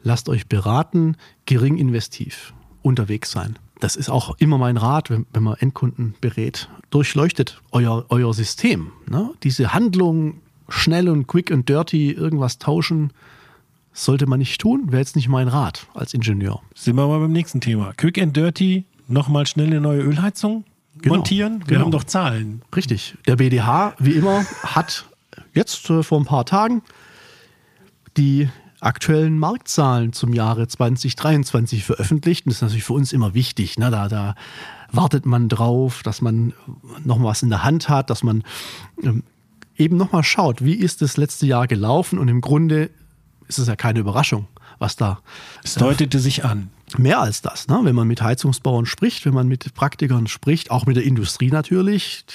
lasst 0.03 0.29
euch 0.29 0.48
beraten, 0.48 1.17
gering 1.46 1.77
investiv 1.77 2.53
unterwegs 2.82 3.32
sein. 3.32 3.60
Das 3.79 3.96
ist 3.96 4.10
auch 4.10 4.36
immer 4.39 4.58
mein 4.58 4.77
Rat, 4.77 5.10
wenn, 5.10 5.27
wenn 5.34 5.44
man 5.44 5.56
Endkunden 5.56 6.15
berät. 6.20 6.69
Durchleuchtet 6.89 7.62
euer, 7.71 8.06
euer 8.10 8.34
System. 8.34 8.91
Ne? 9.08 9.32
Diese 9.43 9.73
Handlung, 9.73 10.41
schnell 10.69 11.10
und 11.10 11.27
quick 11.27 11.51
und 11.51 11.69
dirty 11.69 12.12
irgendwas 12.12 12.58
tauschen, 12.58 13.12
sollte 13.93 14.27
man 14.27 14.39
nicht 14.39 14.62
tun. 14.62 14.91
Wäre 14.91 15.01
jetzt 15.01 15.15
nicht 15.15 15.27
mein 15.27 15.47
Rat 15.47 15.88
als 15.93 16.13
Ingenieur. 16.13 16.62
Sind 16.75 16.95
wir 16.95 17.08
mal 17.08 17.19
beim 17.19 17.32
nächsten 17.32 17.62
Thema. 17.62 17.93
Quick 17.97 18.21
and 18.21 18.36
Dirty, 18.36 18.86
nochmal 19.08 19.47
schnell 19.47 19.67
eine 19.67 19.82
neue 19.82 20.01
Ölheizung 20.01 20.65
Genau, 21.01 21.15
montieren. 21.15 21.60
Wir 21.62 21.67
genau. 21.67 21.86
haben 21.86 21.91
doch 21.91 22.03
Zahlen. 22.03 22.62
Richtig. 22.75 23.15
Der 23.27 23.36
BDH, 23.36 23.93
wie 23.99 24.12
immer, 24.12 24.45
hat 24.63 25.06
jetzt 25.53 25.89
äh, 25.89 26.03
vor 26.03 26.19
ein 26.19 26.25
paar 26.25 26.45
Tagen 26.45 26.82
die 28.15 28.49
aktuellen 28.80 29.39
Marktzahlen 29.39 30.13
zum 30.13 30.34
Jahre 30.34 30.67
2023 30.67 31.84
veröffentlicht. 31.84 32.45
Und 32.45 32.51
das 32.51 32.58
ist 32.58 32.62
natürlich 32.62 32.84
für 32.84 32.93
uns 32.93 33.13
immer 33.13 33.34
wichtig. 33.34 33.77
Ne? 33.77 33.91
Da, 33.91 34.08
da 34.08 34.36
wartet 34.91 35.25
man 35.25 35.49
drauf, 35.49 36.03
dass 36.03 36.21
man 36.21 36.53
noch 37.03 37.21
was 37.21 37.43
in 37.43 37.49
der 37.49 37.63
Hand 37.63 37.89
hat, 37.89 38.10
dass 38.10 38.23
man 38.23 38.43
ähm, 39.03 39.23
eben 39.77 39.97
nochmal 39.97 40.23
schaut, 40.23 40.63
wie 40.63 40.73
ist 40.73 41.01
das 41.01 41.17
letzte 41.17 41.45
Jahr 41.45 41.67
gelaufen. 41.67 42.19
Und 42.19 42.27
im 42.27 42.41
Grunde 42.41 42.89
ist 43.47 43.57
es 43.59 43.67
ja 43.67 43.75
keine 43.75 43.99
Überraschung, 43.99 44.47
was 44.79 44.95
da 44.95 45.19
Es 45.63 45.75
deutete 45.75 46.19
sich 46.19 46.43
an. 46.45 46.69
mehr 46.97 47.19
als 47.19 47.41
das. 47.41 47.67
Ne? 47.67 47.79
Wenn 47.83 47.95
man 47.95 48.07
mit 48.07 48.21
Heizungsbauern 48.21 48.85
spricht, 48.85 49.25
wenn 49.25 49.33
man 49.33 49.47
mit 49.47 49.73
Praktikern 49.73 50.27
spricht, 50.27 50.71
auch 50.71 50.85
mit 50.85 50.95
der 50.97 51.03
Industrie 51.03 51.49
natürlich. 51.51 52.25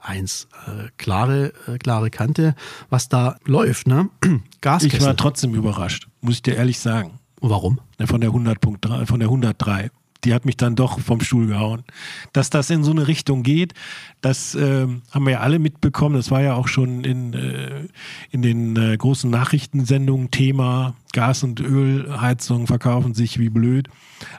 Eins, 0.00 0.46
äh, 0.66 0.88
klare, 0.98 1.52
äh, 1.66 1.78
klare 1.78 2.10
Kante, 2.10 2.54
was 2.90 3.08
da 3.08 3.38
läuft. 3.44 3.86
Ne? 3.86 4.08
Ich 4.56 4.60
Gaskessel. 4.60 5.06
war 5.06 5.16
trotzdem 5.16 5.54
überrascht, 5.54 6.08
muss 6.20 6.34
ich 6.36 6.42
dir 6.42 6.56
ehrlich 6.56 6.78
sagen. 6.80 7.20
Warum? 7.40 7.80
Ne, 7.98 8.06
Von 8.08 8.20
der 8.20 8.30
100.3, 8.30 9.06
von 9.06 9.20
der 9.20 9.28
103. 9.28 9.90
Die 10.26 10.34
hat 10.34 10.44
mich 10.44 10.56
dann 10.56 10.74
doch 10.74 10.98
vom 10.98 11.20
Stuhl 11.20 11.46
gehauen. 11.46 11.84
Dass 12.32 12.50
das 12.50 12.68
in 12.68 12.82
so 12.82 12.90
eine 12.90 13.06
Richtung 13.06 13.44
geht, 13.44 13.74
das 14.20 14.56
ähm, 14.56 15.02
haben 15.12 15.24
wir 15.24 15.34
ja 15.34 15.40
alle 15.40 15.60
mitbekommen. 15.60 16.16
Das 16.16 16.32
war 16.32 16.42
ja 16.42 16.54
auch 16.54 16.66
schon 16.66 17.04
in, 17.04 17.32
äh, 17.32 17.86
in 18.32 18.42
den 18.42 18.76
äh, 18.76 18.96
großen 18.96 19.30
Nachrichtensendungen 19.30 20.32
Thema. 20.32 20.94
Gas- 21.12 21.44
und 21.44 21.60
Ölheizungen 21.60 22.66
verkaufen 22.66 23.14
sich 23.14 23.38
wie 23.38 23.50
blöd. 23.50 23.88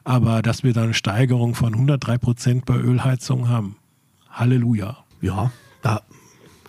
Aber 0.04 0.42
dass 0.42 0.64
wir 0.64 0.74
da 0.74 0.84
eine 0.84 0.94
Steigerung 0.94 1.56
von 1.56 1.74
103 1.74 2.18
Prozent 2.18 2.66
bei 2.66 2.76
Ölheizungen 2.76 3.48
haben. 3.48 3.78
Halleluja. 4.30 4.98
Ja, 5.22 5.52
da, 5.82 6.02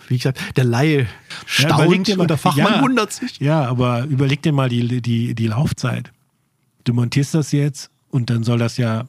wie 0.07 0.17
gesagt, 0.17 0.39
der 0.55 0.63
Laie 0.63 1.01
Ja, 1.01 1.07
staunt 1.45 2.07
mal- 2.07 2.19
und 2.19 2.29
der 2.29 2.37
Fachmann 2.37 2.75
ja, 2.75 2.81
wundert 2.81 3.11
sich. 3.11 3.37
Ja, 3.39 3.65
aber 3.65 4.05
überleg 4.05 4.41
dir 4.41 4.53
mal 4.53 4.69
die, 4.69 5.01
die, 5.01 5.35
die 5.35 5.47
Laufzeit. 5.47 6.13
Du 6.85 6.93
montierst 6.93 7.33
das 7.33 7.51
jetzt 7.51 7.91
und 8.09 8.29
dann 8.29 8.43
soll 8.43 8.57
das 8.57 8.77
ja 8.77 9.05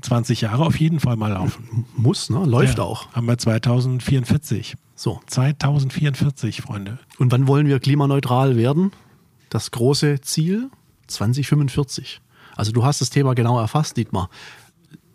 20 0.00 0.42
Jahre 0.42 0.64
auf 0.64 0.78
jeden 0.78 1.00
Fall 1.00 1.16
mal 1.16 1.32
laufen. 1.32 1.86
Muss, 1.96 2.30
ne? 2.30 2.44
läuft 2.44 2.78
ja, 2.78 2.84
auch. 2.84 3.12
Haben 3.12 3.26
wir 3.26 3.38
2044. 3.38 4.76
So. 4.94 5.20
2044, 5.26 6.62
Freunde. 6.62 6.98
Und 7.18 7.32
wann 7.32 7.46
wollen 7.46 7.66
wir 7.66 7.80
klimaneutral 7.80 8.56
werden? 8.56 8.92
Das 9.48 9.70
große 9.70 10.20
Ziel 10.20 10.70
2045. 11.06 12.20
Also 12.56 12.72
du 12.72 12.84
hast 12.84 13.00
das 13.00 13.10
Thema 13.10 13.34
genau 13.34 13.58
erfasst, 13.58 13.96
Dietmar. 13.96 14.28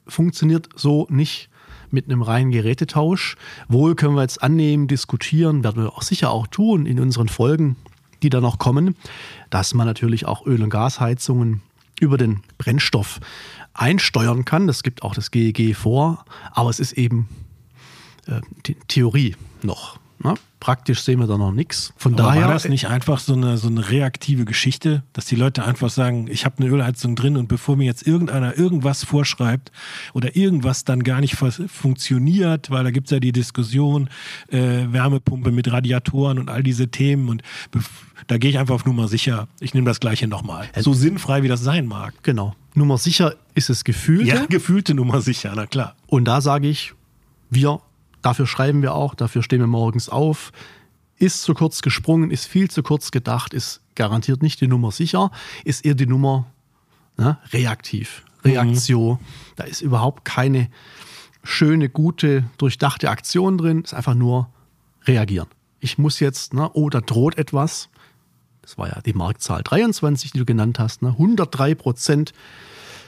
Funktioniert 0.07 0.69
so 0.75 1.07
nicht 1.09 1.49
mit 1.89 2.05
einem 2.05 2.21
reinen 2.21 2.51
Gerätetausch. 2.51 3.35
Wohl 3.67 3.95
können 3.95 4.15
wir 4.15 4.21
jetzt 4.21 4.41
annehmen, 4.41 4.87
diskutieren, 4.87 5.63
werden 5.63 5.83
wir 5.83 5.93
auch 5.93 6.01
sicher 6.01 6.31
auch 6.31 6.47
tun 6.47 6.85
in 6.85 6.99
unseren 6.99 7.27
Folgen, 7.27 7.75
die 8.23 8.29
da 8.29 8.39
noch 8.39 8.59
kommen, 8.59 8.95
dass 9.49 9.73
man 9.73 9.87
natürlich 9.87 10.25
auch 10.25 10.45
Öl- 10.45 10.63
und 10.63 10.69
Gasheizungen 10.69 11.61
über 12.01 12.17
den 12.17 12.41
Brennstoff 12.57 13.21
einsteuern 13.73 14.43
kann. 14.43 14.67
Das 14.67 14.83
gibt 14.83 15.03
auch 15.03 15.13
das 15.13 15.31
GEG 15.31 15.75
vor, 15.75 16.25
aber 16.51 16.69
es 16.69 16.81
ist 16.81 16.93
eben 16.93 17.29
äh, 18.27 18.41
Theorie 18.87 19.37
noch. 19.61 20.00
Ne? 20.23 20.35
Praktisch 20.59 21.01
sehen 21.01 21.19
wir 21.19 21.27
da 21.27 21.37
noch 21.37 21.51
nichts. 21.51 21.93
Von 21.97 22.13
Aber 22.13 22.23
daher 22.23 22.45
war 22.45 22.53
das 22.53 22.67
nicht 22.67 22.87
einfach 22.87 23.19
so 23.19 23.33
eine, 23.33 23.57
so 23.57 23.67
eine 23.67 23.89
reaktive 23.89 24.45
Geschichte, 24.45 25.03
dass 25.13 25.25
die 25.25 25.35
Leute 25.35 25.65
einfach 25.65 25.89
sagen, 25.89 26.27
ich 26.29 26.45
habe 26.45 26.59
eine 26.59 26.67
Ölheizung 26.67 27.15
drin 27.15 27.37
und 27.37 27.47
bevor 27.47 27.75
mir 27.75 27.85
jetzt 27.85 28.05
irgendeiner 28.05 28.57
irgendwas 28.57 29.03
vorschreibt 29.03 29.71
oder 30.13 30.35
irgendwas 30.35 30.85
dann 30.85 31.03
gar 31.03 31.19
nicht 31.19 31.35
funktioniert, 31.35 32.69
weil 32.69 32.83
da 32.83 32.91
gibt 32.91 33.07
es 33.07 33.11
ja 33.11 33.19
die 33.19 33.31
Diskussion, 33.31 34.09
äh, 34.49 34.85
Wärmepumpe 34.91 35.51
mit 35.51 35.71
Radiatoren 35.71 36.37
und 36.37 36.49
all 36.49 36.61
diese 36.61 36.89
Themen 36.89 37.29
und 37.29 37.41
da 38.27 38.37
gehe 38.37 38.51
ich 38.51 38.59
einfach 38.59 38.75
auf 38.75 38.85
Nummer 38.85 39.07
sicher. 39.07 39.47
Ich 39.59 39.73
nehme 39.73 39.87
das 39.87 39.99
gleiche 39.99 40.27
nochmal. 40.27 40.69
So 40.77 40.93
sinnfrei, 40.93 41.41
wie 41.41 41.47
das 41.47 41.61
sein 41.61 41.87
mag. 41.87 42.13
Genau. 42.21 42.55
Nummer 42.75 42.97
sicher 42.97 43.35
ist 43.55 43.69
es 43.69 43.83
gefühlt. 43.83 44.27
Ja, 44.27 44.45
gefühlte 44.45 44.93
Nummer 44.93 45.21
sicher, 45.21 45.53
na 45.55 45.65
klar. 45.65 45.95
Und 46.07 46.25
da 46.25 46.39
sage 46.39 46.67
ich, 46.67 46.93
wir, 47.49 47.81
dafür 48.21 48.47
schreiben 48.47 48.81
wir 48.81 48.93
auch, 48.93 49.15
dafür 49.15 49.43
stehen 49.43 49.59
wir 49.59 49.67
morgens 49.67 50.09
auf. 50.09 50.51
Ist 51.17 51.43
zu 51.43 51.53
kurz 51.53 51.81
gesprungen, 51.81 52.31
ist 52.31 52.45
viel 52.45 52.69
zu 52.69 52.83
kurz 52.83 53.11
gedacht, 53.11 53.53
ist 53.53 53.81
garantiert 53.95 54.41
nicht 54.41 54.61
die 54.61 54.67
Nummer 54.67 54.91
sicher, 54.91 55.31
ist 55.63 55.85
eher 55.85 55.93
die 55.93 56.07
Nummer 56.07 56.47
ne, 57.17 57.37
reaktiv. 57.51 58.23
Reaktion. 58.43 59.19
Da 59.55 59.65
ist 59.65 59.81
überhaupt 59.81 60.25
keine 60.25 60.69
schöne, 61.43 61.89
gute, 61.89 62.45
durchdachte 62.57 63.09
Aktion 63.09 63.57
drin, 63.57 63.81
ist 63.83 63.93
einfach 63.93 64.15
nur 64.15 64.49
reagieren. 65.05 65.47
Ich 65.79 65.97
muss 65.97 66.19
jetzt, 66.19 66.53
ne, 66.53 66.69
oh, 66.73 66.89
da 66.89 67.01
droht 67.01 67.37
etwas. 67.37 67.89
das 68.61 68.77
war 68.77 68.87
ja 68.87 69.01
die 69.01 69.13
Marktzahl 69.13 69.61
23, 69.63 70.31
die 70.31 70.39
du 70.39 70.45
genannt 70.45 70.79
hast, 70.79 71.01
ne? 71.01 71.09
103 71.09 71.75
Prozent 71.75 72.33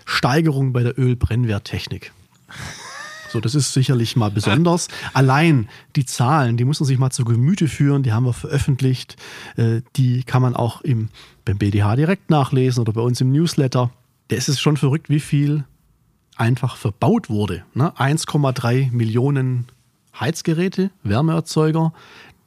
Steigerung 0.05 0.73
bei 0.73 0.83
der 0.83 0.97
Ölbrennwerttechnik. 0.99 2.11
So, 3.33 3.39
das 3.39 3.55
ist 3.55 3.73
sicherlich 3.73 4.15
mal 4.15 4.29
besonders. 4.29 4.89
Allein 5.13 5.67
die 5.95 6.05
Zahlen, 6.05 6.55
die 6.55 6.65
muss 6.65 6.79
man 6.79 6.85
sich 6.85 6.99
mal 6.99 7.09
zu 7.09 7.25
Gemüte 7.25 7.67
führen, 7.67 8.03
die 8.03 8.13
haben 8.13 8.27
wir 8.27 8.33
veröffentlicht. 8.33 9.15
Äh, 9.57 9.81
die 9.95 10.23
kann 10.23 10.43
man 10.43 10.55
auch 10.55 10.81
im, 10.81 11.09
beim 11.43 11.57
BDH 11.57 11.95
direkt 11.95 12.29
nachlesen 12.29 12.81
oder 12.81 12.93
bei 12.93 13.01
uns 13.01 13.19
im 13.21 13.31
Newsletter. 13.31 13.89
Es 14.27 14.49
ist 14.49 14.61
schon 14.61 14.77
verrückt, 14.77 15.09
wie 15.09 15.19
viel 15.19 15.65
einfach 16.35 16.75
verbaut 16.75 17.31
wurde. 17.31 17.63
Ne? 17.73 17.91
1,3 17.97 18.91
Millionen 18.91 19.65
Heizgeräte, 20.19 20.91
Wärmeerzeuger, 21.01 21.91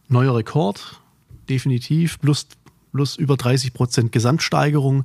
neuer 0.07 0.37
Rekord, 0.37 1.01
definitiv, 1.49 2.21
plus, 2.21 2.47
plus 2.93 3.17
über 3.17 3.37
30 3.37 3.75
Prozent 3.75 4.13
Gesamtsteigerung. 4.13 5.05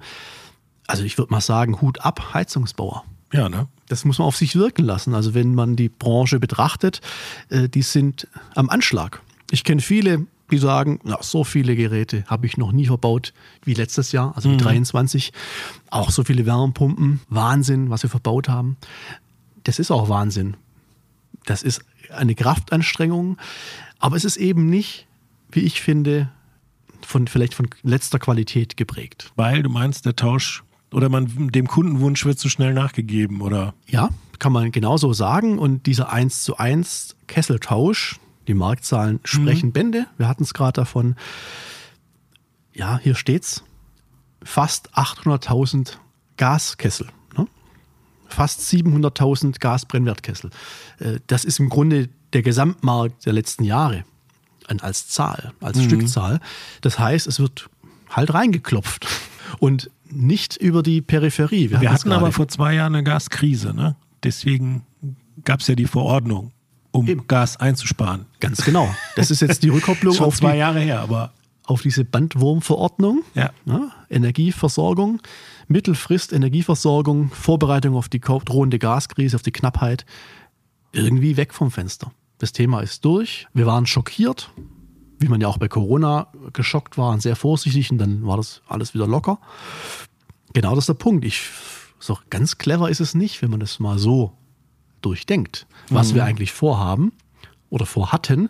Also 0.86 1.04
ich 1.06 1.18
würde 1.18 1.34
mal 1.34 1.42
sagen, 1.42 1.82
Hut 1.82 2.02
ab, 2.02 2.36
Heizungsbauer. 2.36 3.04
Ja, 3.34 3.50
ne? 3.50 3.68
Das 3.92 4.06
muss 4.06 4.20
man 4.20 4.28
auf 4.28 4.38
sich 4.38 4.56
wirken 4.56 4.86
lassen. 4.86 5.14
Also 5.14 5.34
wenn 5.34 5.54
man 5.54 5.76
die 5.76 5.90
Branche 5.90 6.40
betrachtet, 6.40 7.02
äh, 7.50 7.68
die 7.68 7.82
sind 7.82 8.26
am 8.56 8.70
Anschlag. 8.70 9.22
Ich 9.52 9.66
kenne 9.66 9.82
viele, 9.82 10.28
die 10.50 10.60
sagen, 10.60 11.02
na, 11.04 11.18
so 11.22 11.44
viele 11.44 11.76
Geräte 11.76 12.24
habe 12.28 12.46
ich 12.46 12.56
noch 12.56 12.72
nie 12.72 12.86
verbaut 12.86 13.34
wie 13.66 13.74
letztes 13.74 14.14
Jahr, 14.14 14.34
also 14.38 14.48
mhm. 14.48 14.60
23. 14.60 15.34
Auch 15.90 16.10
so 16.10 16.24
viele 16.24 16.46
Wärmepumpen. 16.46 17.20
Wahnsinn, 17.28 17.90
was 17.90 18.04
wir 18.04 18.10
verbaut 18.10 18.48
haben. 18.48 18.78
Das 19.66 19.78
ist 19.78 19.92
auch 19.92 20.08
Wahnsinn. 20.08 20.56
Das 21.44 21.62
ist 21.62 21.84
eine 22.12 22.34
Kraftanstrengung, 22.34 23.38
aber 24.00 24.16
es 24.16 24.24
ist 24.24 24.38
eben 24.38 24.70
nicht, 24.70 25.06
wie 25.52 25.62
ich 25.62 25.82
finde, 25.82 26.30
von 27.02 27.28
vielleicht 27.28 27.56
von 27.56 27.68
letzter 27.84 28.20
Qualität 28.20 28.78
geprägt. 28.78 29.34
Weil 29.36 29.64
du 29.64 29.70
meinst, 29.70 30.06
der 30.06 30.16
Tausch 30.16 30.64
oder 30.94 31.10
man 31.10 31.50
dem 31.52 31.68
Kundenwunsch 31.68 32.26
wird 32.26 32.40
zu 32.40 32.50
schnell 32.50 32.74
nachgegeben, 32.74 33.42
oder? 33.42 33.74
Ja, 33.88 34.10
kann 34.40 34.52
man 34.52 34.72
genauso 34.72 35.14
sagen. 35.14 35.58
Und 35.58 35.86
dieser 35.86 36.12
1 36.12 36.44
zu 36.44 36.58
1 36.58 37.16
Kesseltausch, 37.28 38.20
die 38.48 38.54
Marktzahlen 38.54 39.20
sprechen 39.24 39.68
mhm. 39.68 39.74
Bände. 39.74 40.08
Wir 40.18 40.28
hatten 40.28 40.44
es 40.44 40.54
gerade 40.54 40.74
davon. 40.74 41.16
Ja, 42.74 43.00
hier 43.02 43.16
steht's. 43.16 43.64
Fast 44.44 44.94
800.000 44.98 45.98
Gaskessel. 46.38 47.08
Ne? 47.38 47.48
Fast 48.28 48.62
700.000 48.62 49.60
Gasbrennwertkessel. 49.60 50.50
Äh, 51.00 51.20
das 51.28 51.46
ist 51.46 51.60
im 51.60 51.70
Grunde 51.70 52.10
der 52.34 52.42
Gesamtmarkt 52.42 53.26
der 53.26 53.34
letzten 53.34 53.64
Jahre 53.64 54.06
als 54.80 55.10
Zahl, 55.10 55.54
als 55.60 55.78
mhm. 55.78 55.84
Stückzahl. 55.84 56.40
Das 56.80 56.98
heißt, 56.98 57.28
es 57.28 57.40
wird 57.40 57.70
halt 58.10 58.34
reingeklopft. 58.34 59.06
Und 59.60 59.92
nicht 60.12 60.58
über 60.58 60.84
die 60.84 61.02
Peripherie. 61.02 61.70
Wir, 61.70 61.82
Wir 61.82 61.92
hatten 61.92 62.12
aber 62.12 62.32
vor 62.32 62.48
zwei 62.48 62.76
Jahren 62.76 62.96
eine 62.96 63.04
Gaskrise. 63.04 63.74
Ne? 63.74 63.96
Deswegen 64.24 64.84
gab 65.44 65.62
es 65.62 65.68
ja 65.68 65.76
die 65.76 65.86
Verordnung, 65.86 66.52
um 66.92 67.08
Eben. 67.08 67.28
Gas 67.28 67.58
einzusparen. 67.58 68.26
Ganz 68.40 68.64
genau. 68.64 68.94
Das 69.16 69.32
ist 69.32 69.42
jetzt 69.42 69.64
die 69.64 69.70
Rückkopplung 69.70 70.18
auf 70.20 70.38
zwei 70.38 70.54
die, 70.54 70.60
Jahre 70.60 70.80
her, 70.80 71.02
aber 71.02 71.34
auf 71.66 71.82
diese 71.82 72.04
Bandwurmverordnung. 72.04 73.24
Ja. 73.34 73.52
ja. 73.66 73.92
Energieversorgung, 74.10 75.22
Mittelfrist 75.68 76.34
Energieversorgung, 76.34 77.30
Vorbereitung 77.30 77.96
auf 77.96 78.10
die 78.10 78.20
drohende 78.20 78.80
Gaskrise, 78.80 79.36
auf 79.36 79.42
die 79.42 79.52
Knappheit. 79.52 80.06
Irgendwie 80.92 81.38
weg 81.38 81.54
vom 81.54 81.72
Fenster. 81.72 82.12
Das 82.38 82.52
Thema 82.52 82.82
ist 82.82 83.06
durch. 83.06 83.48
Wir 83.54 83.66
waren 83.66 83.86
schockiert, 83.86 84.52
wie 85.22 85.28
man 85.28 85.42
ja 85.42 85.48
auch 85.48 85.58
bei 85.58 85.68
Corona 85.68 86.28
geschockt 86.54 86.98
war 86.98 87.12
und 87.12 87.22
sehr 87.22 87.36
vorsichtig 87.36 87.92
und 87.92 87.98
dann 87.98 88.26
war 88.26 88.38
das 88.38 88.62
alles 88.68 88.94
wieder 88.94 89.08
locker. 89.08 89.40
Genau 90.54 90.76
das 90.76 90.84
ist 90.84 90.90
der 90.90 90.94
Punkt. 90.96 91.24
Ich, 91.26 91.50
so 92.00 92.18
ganz 92.30 92.58
clever 92.58 92.90
ist 92.90 93.00
es 93.00 93.14
nicht, 93.14 93.42
wenn 93.42 93.50
man 93.50 93.60
das 93.60 93.80
mal 93.80 93.98
so 93.98 94.34
durchdenkt, 95.02 95.68
was 95.90 96.12
mhm. 96.12 96.16
wir 96.16 96.24
eigentlich 96.26 96.52
vorhaben 96.52 97.14
oder 97.70 97.86
vorhatten, 97.86 98.50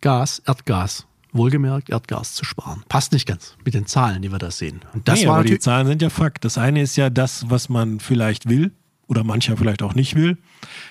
Gas, 0.00 0.42
Erdgas, 0.46 1.06
wohlgemerkt 1.32 1.90
Erdgas 1.90 2.34
zu 2.34 2.44
sparen. 2.44 2.82
Passt 2.88 3.12
nicht 3.12 3.26
ganz 3.26 3.56
mit 3.64 3.74
den 3.74 3.86
Zahlen, 3.86 4.22
die 4.22 4.32
wir 4.32 4.38
da 4.38 4.50
sehen. 4.50 4.80
Und 4.94 5.08
das 5.08 5.20
nee, 5.20 5.28
war 5.28 5.36
aber 5.36 5.44
die 5.44 5.58
Zahlen 5.58 5.86
sind 5.86 6.02
ja 6.02 6.10
Fakt. 6.10 6.44
Das 6.44 6.58
eine 6.58 6.82
ist 6.82 6.96
ja 6.96 7.10
das, 7.10 7.48
was 7.48 7.68
man 7.68 8.00
vielleicht 8.00 8.48
will 8.48 8.72
oder 9.06 9.24
mancher 9.24 9.56
vielleicht 9.56 9.82
auch 9.82 9.94
nicht 9.94 10.14
will. 10.14 10.38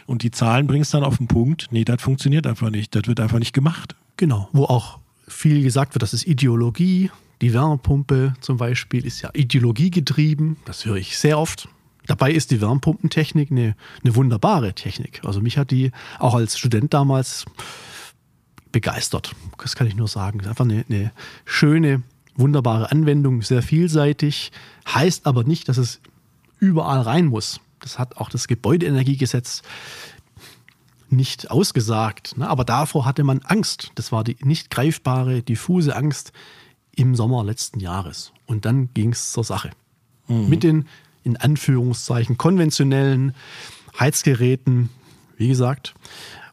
Und 0.05 0.23
die 0.23 0.31
Zahlen 0.31 0.67
bringen 0.67 0.81
es 0.81 0.91
dann 0.91 1.03
auf 1.03 1.17
den 1.17 1.27
Punkt, 1.27 1.67
nee, 1.71 1.85
das 1.85 2.01
funktioniert 2.01 2.45
einfach 2.47 2.69
nicht. 2.69 2.93
Das 2.93 3.03
wird 3.07 3.19
einfach 3.19 3.39
nicht 3.39 3.53
gemacht. 3.53 3.95
Genau, 4.17 4.49
wo 4.51 4.65
auch 4.65 4.99
viel 5.29 5.63
gesagt 5.63 5.95
wird, 5.95 6.03
das 6.03 6.13
ist 6.13 6.27
Ideologie. 6.27 7.11
Die 7.41 7.53
Wärmepumpe 7.53 8.33
zum 8.41 8.57
Beispiel 8.57 9.05
ist 9.05 9.21
ja 9.21 9.29
ideologiegetrieben. 9.33 10.57
Das 10.65 10.85
höre 10.85 10.97
ich 10.97 11.17
sehr 11.17 11.39
oft. 11.39 11.69
Dabei 12.05 12.31
ist 12.31 12.51
die 12.51 12.59
Wärmepumpentechnik 12.59 13.51
eine, 13.51 13.75
eine 14.03 14.15
wunderbare 14.15 14.73
Technik. 14.73 15.21
Also 15.23 15.41
mich 15.41 15.57
hat 15.57 15.71
die 15.71 15.91
auch 16.17 16.33
als 16.33 16.57
Student 16.57 16.93
damals 16.93 17.45
begeistert. 18.71 19.35
Das 19.57 19.75
kann 19.75 19.87
ich 19.87 19.95
nur 19.95 20.07
sagen. 20.07 20.45
Einfach 20.45 20.65
eine, 20.65 20.83
eine 20.89 21.11
schöne, 21.45 22.01
wunderbare 22.35 22.91
Anwendung, 22.91 23.41
sehr 23.41 23.61
vielseitig. 23.61 24.51
Heißt 24.87 25.27
aber 25.27 25.43
nicht, 25.43 25.69
dass 25.69 25.77
es 25.77 26.01
überall 26.59 27.01
rein 27.01 27.27
muss. 27.27 27.61
Das 27.79 27.99
hat 27.99 28.17
auch 28.17 28.29
das 28.29 28.47
Gebäudeenergiegesetz 28.47 29.61
nicht 31.11 31.51
ausgesagt. 31.51 32.37
Ne? 32.37 32.47
Aber 32.47 32.63
davor 32.63 33.05
hatte 33.05 33.23
man 33.23 33.39
Angst. 33.43 33.91
Das 33.95 34.11
war 34.11 34.23
die 34.23 34.37
nicht 34.41 34.69
greifbare, 34.69 35.41
diffuse 35.41 35.95
Angst 35.95 36.31
im 36.95 37.15
Sommer 37.15 37.43
letzten 37.43 37.79
Jahres. 37.79 38.31
Und 38.45 38.65
dann 38.65 38.93
ging 38.93 39.11
es 39.11 39.31
zur 39.31 39.43
Sache. 39.43 39.71
Mhm. 40.27 40.49
Mit 40.49 40.63
den 40.63 40.87
in 41.23 41.37
Anführungszeichen 41.37 42.37
konventionellen 42.37 43.35
Heizgeräten, 43.99 44.89
wie 45.37 45.47
gesagt. 45.47 45.93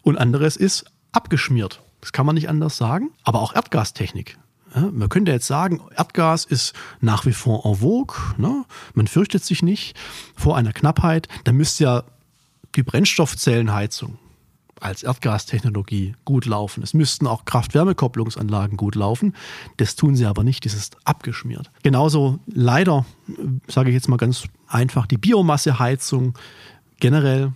Und 0.03 0.19
anderes 0.19 0.57
ist 0.57 0.85
abgeschmiert. 1.12 1.83
Das 2.01 2.12
kann 2.12 2.27
man 2.27 2.35
nicht 2.35 2.49
anders 2.49 2.77
sagen. 2.77 3.11
Aber 3.25 3.40
auch 3.40 3.55
Erdgastechnik. 3.55 4.38
Ja, 4.75 4.90
man 4.92 5.09
könnte 5.09 5.33
jetzt 5.33 5.47
sagen, 5.47 5.81
Erdgas 5.97 6.45
ist 6.45 6.75
nach 7.01 7.25
wie 7.25 7.33
vor 7.33 7.64
en 7.64 7.77
vogue. 7.77 8.16
Ne? 8.37 8.64
Man 8.95 9.07
fürchtet 9.07 9.45
sich 9.45 9.62
nicht 9.62 9.97
vor 10.37 10.57
einer 10.57 10.73
Knappheit. 10.73 11.29
Da 11.45 11.53
müsste 11.53 11.85
ja 11.85 12.05
die 12.75 12.83
Brennstoffzellenheizung 12.83 14.19
als 14.81 15.03
Erdgastechnologie 15.03 16.15
gut 16.25 16.47
laufen. 16.47 16.83
Es 16.83 16.95
müssten 16.95 17.27
auch 17.27 17.45
Kraft-Wärme-Kopplungsanlagen 17.45 18.77
gut 18.77 18.95
laufen. 18.95 19.35
Das 19.77 19.97
tun 19.97 20.17
sie 20.17 20.27
aber 20.27 20.45
nicht, 20.45 20.65
das 20.65 20.75
ist 20.75 20.97
abgeschmiert. 21.05 21.71
Genauso 21.83 22.39
leider, 22.47 23.07
sage 23.69 23.91
ich 23.91 23.95
jetzt 23.95 24.09
mal 24.09 24.17
ganz 24.17 24.45
einfach, 24.69 25.07
die 25.07 25.19
Biomasseheizung 25.19 26.35
generell 27.01 27.53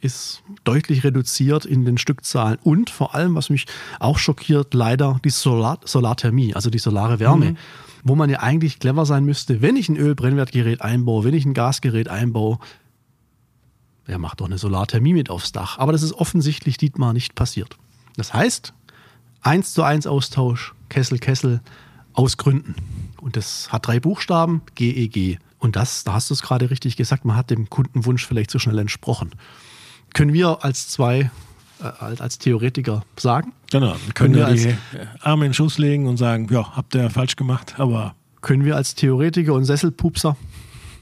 ist 0.00 0.42
deutlich 0.64 1.02
reduziert 1.02 1.64
in 1.64 1.84
den 1.84 1.96
Stückzahlen 1.96 2.58
und 2.62 2.90
vor 2.90 3.14
allem, 3.14 3.34
was 3.34 3.48
mich 3.48 3.66
auch 3.98 4.18
schockiert, 4.18 4.74
leider 4.74 5.18
die 5.24 5.30
Solar 5.30 5.78
Solarthermie, 5.84 6.54
also 6.54 6.68
die 6.68 6.78
solare 6.78 7.18
Wärme. 7.20 7.52
Mhm. 7.52 7.56
Wo 8.06 8.14
man 8.14 8.28
ja 8.28 8.40
eigentlich 8.40 8.80
clever 8.80 9.06
sein 9.06 9.24
müsste, 9.24 9.62
wenn 9.62 9.76
ich 9.76 9.88
ein 9.88 9.96
Ölbrennwertgerät 9.96 10.82
einbaue, 10.82 11.24
wenn 11.24 11.32
ich 11.32 11.46
ein 11.46 11.54
Gasgerät 11.54 12.08
einbaue, 12.08 12.58
er 14.06 14.18
macht 14.18 14.40
doch 14.40 14.46
eine 14.46 14.58
Solarthermie 14.58 15.14
mit 15.14 15.30
aufs 15.30 15.52
Dach. 15.52 15.78
Aber 15.78 15.92
das 15.92 16.02
ist 16.02 16.12
offensichtlich 16.12 16.76
Dietmar 16.76 17.12
nicht 17.12 17.34
passiert. 17.34 17.76
Das 18.16 18.34
heißt, 18.34 18.74
1 19.42 19.74
zu 19.74 19.82
1 19.82 20.06
Austausch, 20.06 20.74
Kessel, 20.88 21.18
Kessel, 21.18 21.60
aus 22.12 22.36
Gründen. 22.36 22.74
Und 23.20 23.36
das 23.36 23.72
hat 23.72 23.86
drei 23.86 24.00
Buchstaben, 24.00 24.62
GEG. 24.74 25.16
E 25.16 25.38
Und 25.58 25.76
das, 25.76 26.04
da 26.04 26.14
hast 26.14 26.30
du 26.30 26.34
es 26.34 26.42
gerade 26.42 26.70
richtig 26.70 26.96
gesagt, 26.96 27.24
man 27.24 27.36
hat 27.36 27.50
dem 27.50 27.68
Kundenwunsch 27.70 28.26
vielleicht 28.26 28.50
zu 28.50 28.58
schnell 28.58 28.78
entsprochen. 28.78 29.30
Können 30.12 30.32
wir 30.32 30.64
als 30.64 30.88
zwei, 30.88 31.30
äh, 31.80 31.84
als 31.98 32.38
Theoretiker 32.38 33.02
sagen? 33.16 33.52
Genau, 33.70 33.96
können, 34.14 34.34
können 34.34 34.34
wir 34.34 34.54
die 34.54 34.76
Arme 35.20 35.46
in 35.46 35.50
den 35.50 35.54
Schuss 35.54 35.78
legen 35.78 36.06
und 36.06 36.16
sagen, 36.16 36.46
ja, 36.50 36.76
habt 36.76 36.94
ihr 36.94 37.10
falsch 37.10 37.36
gemacht, 37.36 37.74
aber... 37.78 38.14
Können 38.40 38.66
wir 38.66 38.76
als 38.76 38.94
Theoretiker 38.94 39.54
und 39.54 39.64
Sesselpupser 39.64 40.36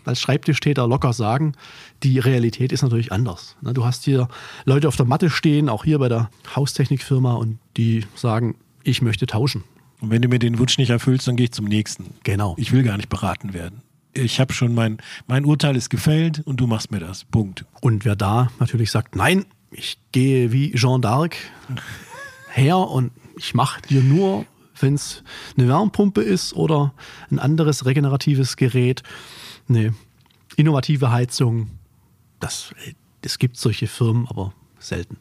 als 0.04 0.20
Schreibtischtäter 0.20 0.86
locker 0.86 1.12
sagen, 1.12 1.54
die 2.02 2.18
Realität 2.18 2.72
ist 2.72 2.82
natürlich 2.82 3.12
anders. 3.12 3.56
Du 3.62 3.84
hast 3.84 4.04
hier 4.04 4.28
Leute 4.64 4.88
auf 4.88 4.96
der 4.96 5.06
Matte 5.06 5.30
stehen, 5.30 5.68
auch 5.68 5.84
hier 5.84 5.98
bei 5.98 6.08
der 6.08 6.30
Haustechnikfirma, 6.54 7.34
und 7.34 7.58
die 7.76 8.04
sagen, 8.14 8.56
ich 8.82 9.02
möchte 9.02 9.26
tauschen. 9.26 9.64
Und 10.00 10.10
wenn 10.10 10.20
du 10.20 10.28
mir 10.28 10.38
den 10.38 10.58
Wunsch 10.58 10.78
nicht 10.78 10.90
erfüllst, 10.90 11.28
dann 11.28 11.36
gehe 11.36 11.44
ich 11.44 11.52
zum 11.52 11.66
nächsten. 11.66 12.14
Genau. 12.24 12.54
Ich 12.58 12.72
will 12.72 12.82
gar 12.82 12.96
nicht 12.96 13.08
beraten 13.08 13.54
werden. 13.54 13.82
Ich 14.14 14.40
habe 14.40 14.52
schon 14.52 14.74
mein, 14.74 14.98
mein 15.26 15.44
Urteil 15.44 15.76
ist 15.76 15.88
gefällt 15.88 16.40
und 16.44 16.58
du 16.58 16.66
machst 16.66 16.90
mir 16.90 16.98
das. 16.98 17.24
Punkt. 17.24 17.64
Und 17.80 18.04
wer 18.04 18.16
da 18.16 18.50
natürlich 18.58 18.90
sagt, 18.90 19.16
nein, 19.16 19.46
ich 19.70 19.98
gehe 20.10 20.52
wie 20.52 20.72
Jean 20.72 21.00
d'Arc 21.00 21.34
her 22.52 22.76
und 22.76 23.12
ich 23.38 23.54
mache 23.54 23.80
dir 23.82 24.02
nur, 24.02 24.44
wenn 24.80 24.94
es 24.94 25.22
eine 25.56 25.68
Wärmepumpe 25.68 26.20
ist 26.20 26.54
oder 26.54 26.92
ein 27.30 27.38
anderes 27.38 27.86
regeneratives 27.86 28.56
Gerät, 28.56 29.02
eine 29.74 29.94
innovative 30.56 31.10
Heizung, 31.10 31.70
das, 32.40 32.74
es 33.22 33.38
gibt 33.38 33.56
solche 33.56 33.86
Firmen, 33.86 34.26
aber 34.28 34.52
selten. 34.78 35.16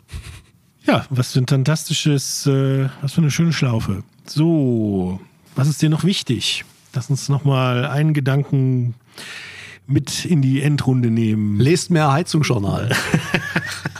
Ja, 0.85 1.05
was 1.09 1.33
für 1.33 1.39
ein 1.39 1.47
fantastisches, 1.47 2.47
äh, 2.47 2.89
was 3.01 3.13
für 3.13 3.21
eine 3.21 3.31
schöne 3.31 3.53
Schlaufe. 3.53 4.03
So, 4.25 5.19
was 5.55 5.67
ist 5.67 5.81
dir 5.81 5.89
noch 5.89 6.03
wichtig? 6.03 6.65
Lass 6.93 7.09
uns 7.09 7.29
nochmal 7.29 7.85
einen 7.85 8.13
Gedanken 8.13 8.95
mit 9.87 10.25
in 10.25 10.41
die 10.41 10.61
Endrunde 10.61 11.09
nehmen. 11.09 11.59
Lest 11.59 11.91
mehr 11.91 12.11
Heizungsjournal. 12.11 12.95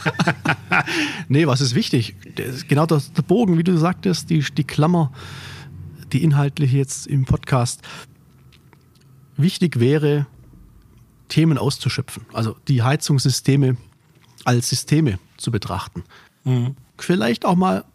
nee, 1.28 1.46
was 1.48 1.62
ist 1.62 1.76
wichtig? 1.76 2.16
Genau 2.68 2.86
der, 2.86 3.02
der 3.16 3.22
Bogen, 3.22 3.58
wie 3.58 3.64
du 3.64 3.78
sagtest, 3.78 4.30
die, 4.30 4.40
die 4.40 4.64
Klammer, 4.64 5.12
die 6.12 6.24
inhaltliche 6.24 6.78
jetzt 6.78 7.08
im 7.08 7.26
Podcast. 7.26 7.82
Wichtig 9.38 9.80
wäre, 9.80 10.28
Themen 11.32 11.58
auszuschöpfen. 11.58 12.26
Also 12.34 12.56
die 12.68 12.84
Heizungssysteme 12.84 13.78
als 14.44 14.70
Systeme 14.70 15.18
zu 15.38 15.50
betrachten. 15.50 16.04
Mhm. 16.44 16.76
Vielleicht 16.98 17.46
auch 17.46 17.56
mal 17.56 17.86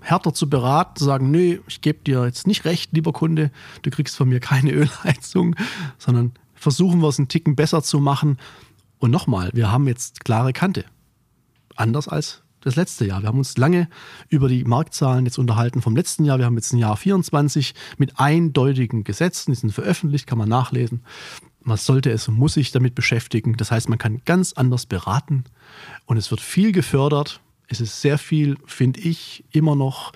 härter 0.00 0.34
zu 0.34 0.48
beraten, 0.48 0.96
zu 0.96 1.04
sagen, 1.04 1.30
nö, 1.30 1.58
ich 1.66 1.80
gebe 1.80 1.98
dir 2.04 2.24
jetzt 2.24 2.46
nicht 2.46 2.64
recht, 2.64 2.92
lieber 2.92 3.12
Kunde, 3.12 3.50
du 3.82 3.90
kriegst 3.90 4.16
von 4.16 4.28
mir 4.28 4.38
keine 4.38 4.70
Ölheizung, 4.72 5.56
sondern 5.98 6.32
versuchen 6.54 7.00
wir 7.00 7.08
es 7.08 7.18
einen 7.18 7.28
Ticken 7.28 7.56
besser 7.56 7.82
zu 7.82 8.00
machen. 8.00 8.38
Und 8.98 9.10
nochmal, 9.10 9.50
wir 9.52 9.72
haben 9.72 9.88
jetzt 9.88 10.24
klare 10.24 10.52
Kante. 10.52 10.84
Anders 11.74 12.06
als 12.06 12.42
das 12.60 12.76
letzte 12.76 13.06
Jahr. 13.06 13.22
Wir 13.22 13.28
haben 13.28 13.38
uns 13.38 13.56
lange 13.56 13.88
über 14.28 14.48
die 14.48 14.64
Marktzahlen 14.64 15.24
jetzt 15.24 15.38
unterhalten 15.38 15.82
vom 15.82 15.96
letzten 15.96 16.24
Jahr. 16.24 16.38
Wir 16.38 16.46
haben 16.46 16.56
jetzt 16.56 16.72
ein 16.72 16.78
Jahr 16.78 16.96
24 16.96 17.74
mit 17.96 18.18
eindeutigen 18.18 19.04
Gesetzen, 19.04 19.52
die 19.52 19.56
sind 19.56 19.72
veröffentlicht, 19.72 20.26
kann 20.26 20.38
man 20.38 20.48
nachlesen. 20.48 21.02
Man 21.66 21.76
sollte 21.76 22.10
es 22.10 22.28
und 22.28 22.38
muss 22.38 22.54
sich 22.54 22.70
damit 22.70 22.94
beschäftigen. 22.94 23.56
Das 23.56 23.72
heißt, 23.72 23.88
man 23.88 23.98
kann 23.98 24.22
ganz 24.24 24.52
anders 24.52 24.86
beraten 24.86 25.44
und 26.04 26.16
es 26.16 26.30
wird 26.30 26.40
viel 26.40 26.70
gefördert. 26.70 27.40
Es 27.66 27.80
ist 27.80 28.00
sehr 28.00 28.18
viel, 28.18 28.56
finde 28.66 29.00
ich, 29.00 29.44
immer 29.50 29.74
noch 29.74 30.12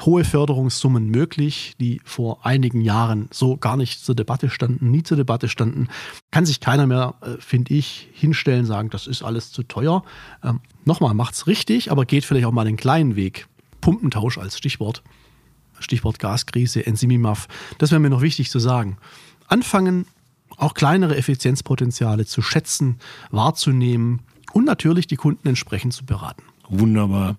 hohe 0.00 0.24
Förderungssummen 0.24 1.10
möglich, 1.10 1.74
die 1.78 2.00
vor 2.04 2.46
einigen 2.46 2.80
Jahren 2.80 3.28
so 3.30 3.58
gar 3.58 3.76
nicht 3.76 4.02
zur 4.02 4.14
Debatte 4.14 4.48
standen, 4.48 4.90
nie 4.90 5.02
zur 5.02 5.18
Debatte 5.18 5.50
standen. 5.50 5.88
Kann 6.30 6.46
sich 6.46 6.60
keiner 6.60 6.86
mehr, 6.86 7.14
äh, 7.20 7.40
finde 7.40 7.74
ich, 7.74 8.08
hinstellen, 8.14 8.64
sagen, 8.64 8.88
das 8.88 9.06
ist 9.06 9.22
alles 9.22 9.52
zu 9.52 9.62
teuer. 9.64 10.02
Ähm, 10.42 10.60
Nochmal, 10.86 11.14
macht's 11.14 11.46
richtig, 11.46 11.90
aber 11.90 12.06
geht 12.06 12.24
vielleicht 12.24 12.46
auch 12.46 12.52
mal 12.52 12.64
den 12.64 12.76
kleinen 12.76 13.16
Weg. 13.16 13.48
Pumpentausch 13.82 14.38
als 14.38 14.56
Stichwort. 14.56 15.02
Stichwort 15.78 16.20
Gaskrise, 16.20 16.86
Enzymimaf. 16.86 17.48
Das 17.78 17.90
wäre 17.90 18.00
mir 18.00 18.08
noch 18.08 18.22
wichtig 18.22 18.50
zu 18.50 18.60
sagen. 18.60 18.96
Anfangen, 19.48 20.06
auch 20.56 20.74
kleinere 20.74 21.16
Effizienzpotenziale 21.16 22.26
zu 22.26 22.42
schätzen, 22.42 22.98
wahrzunehmen 23.30 24.20
und 24.52 24.64
natürlich 24.64 25.06
die 25.06 25.16
Kunden 25.16 25.48
entsprechend 25.48 25.92
zu 25.92 26.04
beraten. 26.04 26.42
Wunderbar. 26.68 27.36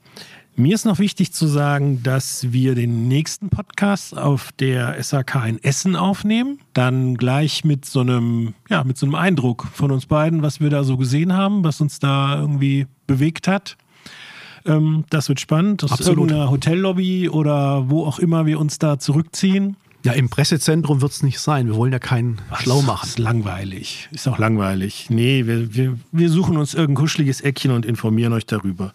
Mir 0.60 0.74
ist 0.74 0.86
noch 0.86 0.98
wichtig 0.98 1.34
zu 1.34 1.46
sagen, 1.46 2.02
dass 2.02 2.52
wir 2.52 2.74
den 2.74 3.08
nächsten 3.08 3.50
Podcast 3.50 4.18
auf 4.18 4.52
der 4.54 5.02
SAK 5.04 5.46
in 5.48 5.64
Essen 5.64 5.96
aufnehmen. 5.96 6.58
Dann 6.74 7.16
gleich 7.16 7.64
mit 7.64 7.86
so 7.86 8.00
einem, 8.00 8.56
ja, 8.68 8.84
mit 8.84 8.98
so 8.98 9.06
einem 9.06 9.14
Eindruck 9.14 9.68
von 9.72 9.92
uns 9.92 10.08
beiden, 10.08 10.42
was 10.42 10.60
wir 10.60 10.72
da 10.72 10.84
so 10.84 10.98
gesehen 10.98 11.34
haben, 11.34 11.64
was 11.64 11.80
uns 11.80 12.00
da 12.00 12.40
irgendwie 12.40 12.88
bewegt 13.06 13.48
hat. 13.48 13.78
Ähm, 14.66 15.06
das 15.12 15.30
wird 15.30 15.40
spannend. 15.40 15.84
Aus 15.84 15.92
Absolut. 15.92 16.18
irgendeiner 16.18 16.50
Hotellobby 16.50 17.30
oder 17.30 17.88
wo 17.92 18.06
auch 18.06 18.18
immer 18.18 18.48
wir 18.48 18.60
uns 18.60 18.80
da 18.80 18.98
zurückziehen. 18.98 19.78
Ja, 20.08 20.14
im 20.14 20.30
Pressezentrum 20.30 21.02
wird 21.02 21.12
es 21.12 21.22
nicht 21.22 21.38
sein. 21.38 21.68
Wir 21.68 21.76
wollen 21.76 21.92
ja 21.92 22.00
keinen 22.00 22.40
Ach, 22.50 22.62
schlau 22.62 22.82
machen. 22.82 23.06
Ist 23.06 23.20
langweilig. 23.20 24.08
Ist 24.14 24.26
auch 24.30 24.40
langweilig. 24.40 25.08
Nee, 25.10 25.46
wir, 25.46 25.76
wir, 25.76 26.00
wir 26.14 26.30
suchen 26.30 26.56
uns 26.56 26.74
irgendein 26.74 27.04
kuscheliges 27.04 27.42
Eckchen 27.42 27.72
und 27.72 27.86
informieren 27.86 28.32
euch 28.32 28.46
darüber. 28.46 28.94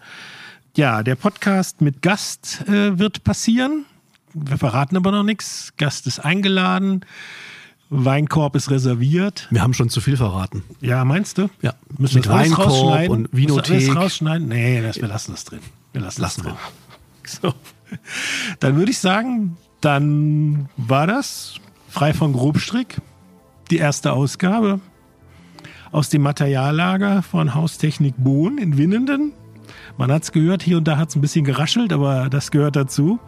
Ja, 0.74 1.02
der 1.02 1.16
Podcast 1.16 1.82
mit 1.82 2.00
Gast 2.00 2.64
äh, 2.66 2.98
wird 2.98 3.24
passieren. 3.24 3.84
Wir 4.32 4.56
verraten 4.56 4.96
aber 4.96 5.12
noch 5.12 5.22
nichts. 5.22 5.74
Gast 5.76 6.06
ist 6.06 6.18
eingeladen. 6.18 7.04
Weinkorb 7.90 8.56
ist 8.56 8.70
reserviert. 8.70 9.48
Wir 9.50 9.60
haben 9.60 9.74
schon 9.74 9.90
zu 9.90 10.00
viel 10.00 10.16
verraten. 10.16 10.64
Ja, 10.80 11.04
meinst 11.04 11.36
du? 11.36 11.50
Ja. 11.60 11.74
Müssen 11.98 12.14
mit 12.14 12.24
wir 12.24 12.32
das 12.32 12.40
Weinkorb 12.40 13.10
und 13.10 13.28
Vinothek. 13.32 13.74
Müssen 13.74 13.88
wir 13.88 13.94
das 13.96 14.02
rausschneiden? 14.02 14.48
Nee, 14.48 14.80
das, 14.80 14.96
wir 14.96 15.08
lassen 15.08 15.32
das 15.32 15.44
drin. 15.44 15.60
Wir 15.92 16.00
lassen, 16.00 16.22
lassen 16.22 16.42
das 16.42 16.54
drin. 16.54 16.56
So. 17.42 17.54
Dann 18.60 18.76
würde 18.76 18.90
ich 18.90 18.98
sagen, 18.98 19.58
dann 19.84 20.68
war 20.76 21.06
das 21.06 21.56
frei 21.88 22.14
von 22.14 22.32
Grobstrick 22.32 23.00
die 23.70 23.78
erste 23.78 24.12
Ausgabe 24.12 24.80
aus 25.90 26.08
dem 26.08 26.22
Materiallager 26.22 27.22
von 27.22 27.54
Haustechnik 27.54 28.14
Bohn 28.16 28.58
in 28.58 28.78
Winnenden. 28.78 29.32
Man 29.98 30.10
hat 30.10 30.22
es 30.22 30.32
gehört, 30.32 30.62
hier 30.62 30.78
und 30.78 30.88
da 30.88 30.96
hat 30.96 31.10
es 31.10 31.16
ein 31.16 31.20
bisschen 31.20 31.44
geraschelt, 31.44 31.92
aber 31.92 32.28
das 32.30 32.50
gehört 32.50 32.76
dazu. 32.76 33.18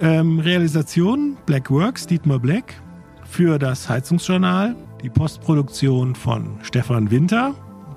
Ähm, 0.00 0.38
Realisation 0.38 1.36
Black 1.46 1.70
Works, 1.70 2.06
Dietmar 2.06 2.38
Black 2.38 2.74
für 3.24 3.58
das 3.58 3.88
Heizungsjournal. 3.88 4.76
Die 5.02 5.08
Postproduktion 5.08 6.14
von 6.14 6.58
Stefan 6.62 7.10
Winter 7.10 7.54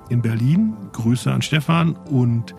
in 0.08 0.22
Berlin. 0.22 0.74
Grüße 0.92 1.30
an 1.30 1.42
Stefan. 1.42 1.94
Und 2.10 2.54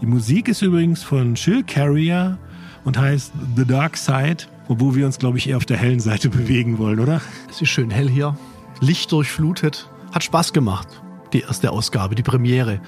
die 0.00 0.06
Musik 0.06 0.48
ist 0.48 0.62
übrigens 0.62 1.02
von 1.02 1.34
Chill 1.34 1.62
Carrier 1.64 2.38
und 2.84 2.98
heißt 2.98 3.32
The 3.56 3.64
Dark 3.64 3.96
Side, 3.96 4.44
obwohl 4.68 4.94
wir 4.94 5.06
uns, 5.06 5.18
glaube 5.18 5.38
ich, 5.38 5.48
eher 5.48 5.56
auf 5.56 5.66
der 5.66 5.76
hellen 5.76 6.00
Seite 6.00 6.28
bewegen 6.30 6.78
wollen, 6.78 7.00
oder? 7.00 7.20
Es 7.50 7.60
ist 7.60 7.68
schön 7.68 7.90
hell 7.90 8.08
hier. 8.08 8.36
Licht 8.80 9.12
durchflutet. 9.12 9.88
Hat 10.12 10.24
Spaß 10.24 10.52
gemacht. 10.52 10.88
Die 11.32 11.40
erste 11.40 11.70
Ausgabe, 11.70 12.14
die 12.14 12.22
Premiere. 12.22 12.80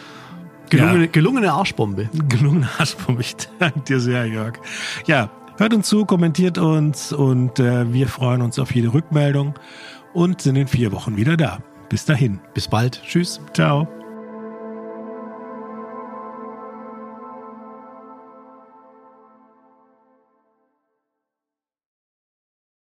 Gelungene, 0.71 1.05
ja. 1.05 1.11
gelungene 1.11 1.53
Arschbombe. 1.53 2.09
Gelungene 2.29 2.69
Arschbombe. 2.79 3.21
Ich 3.21 3.37
danke 3.59 3.81
dir 3.81 4.01
sehr, 4.01 4.27
Jörg. 4.27 4.59
Ja, 5.07 5.31
hört 5.57 5.75
uns 5.75 5.89
zu, 5.89 6.05
kommentiert 6.05 6.59
uns 6.59 7.13
und 7.13 7.61
äh, 7.61 7.93
wir 7.93 8.09
freuen 8.09 8.43
uns 8.43 8.59
auf 8.59 8.75
jede 8.75 8.93
Rückmeldung 8.93 9.55
und 10.13 10.41
sind 10.41 10.57
in 10.57 10.69
vier 10.69 10.93
Wochen 10.93 11.17
wieder 11.17 11.37
da. 11.37 11.59
Bis 11.89 12.05
dahin. 12.05 12.41
Bis 12.55 12.69
bald. 12.69 13.03
Tschüss. 13.05 13.41
Ciao. 13.53 13.89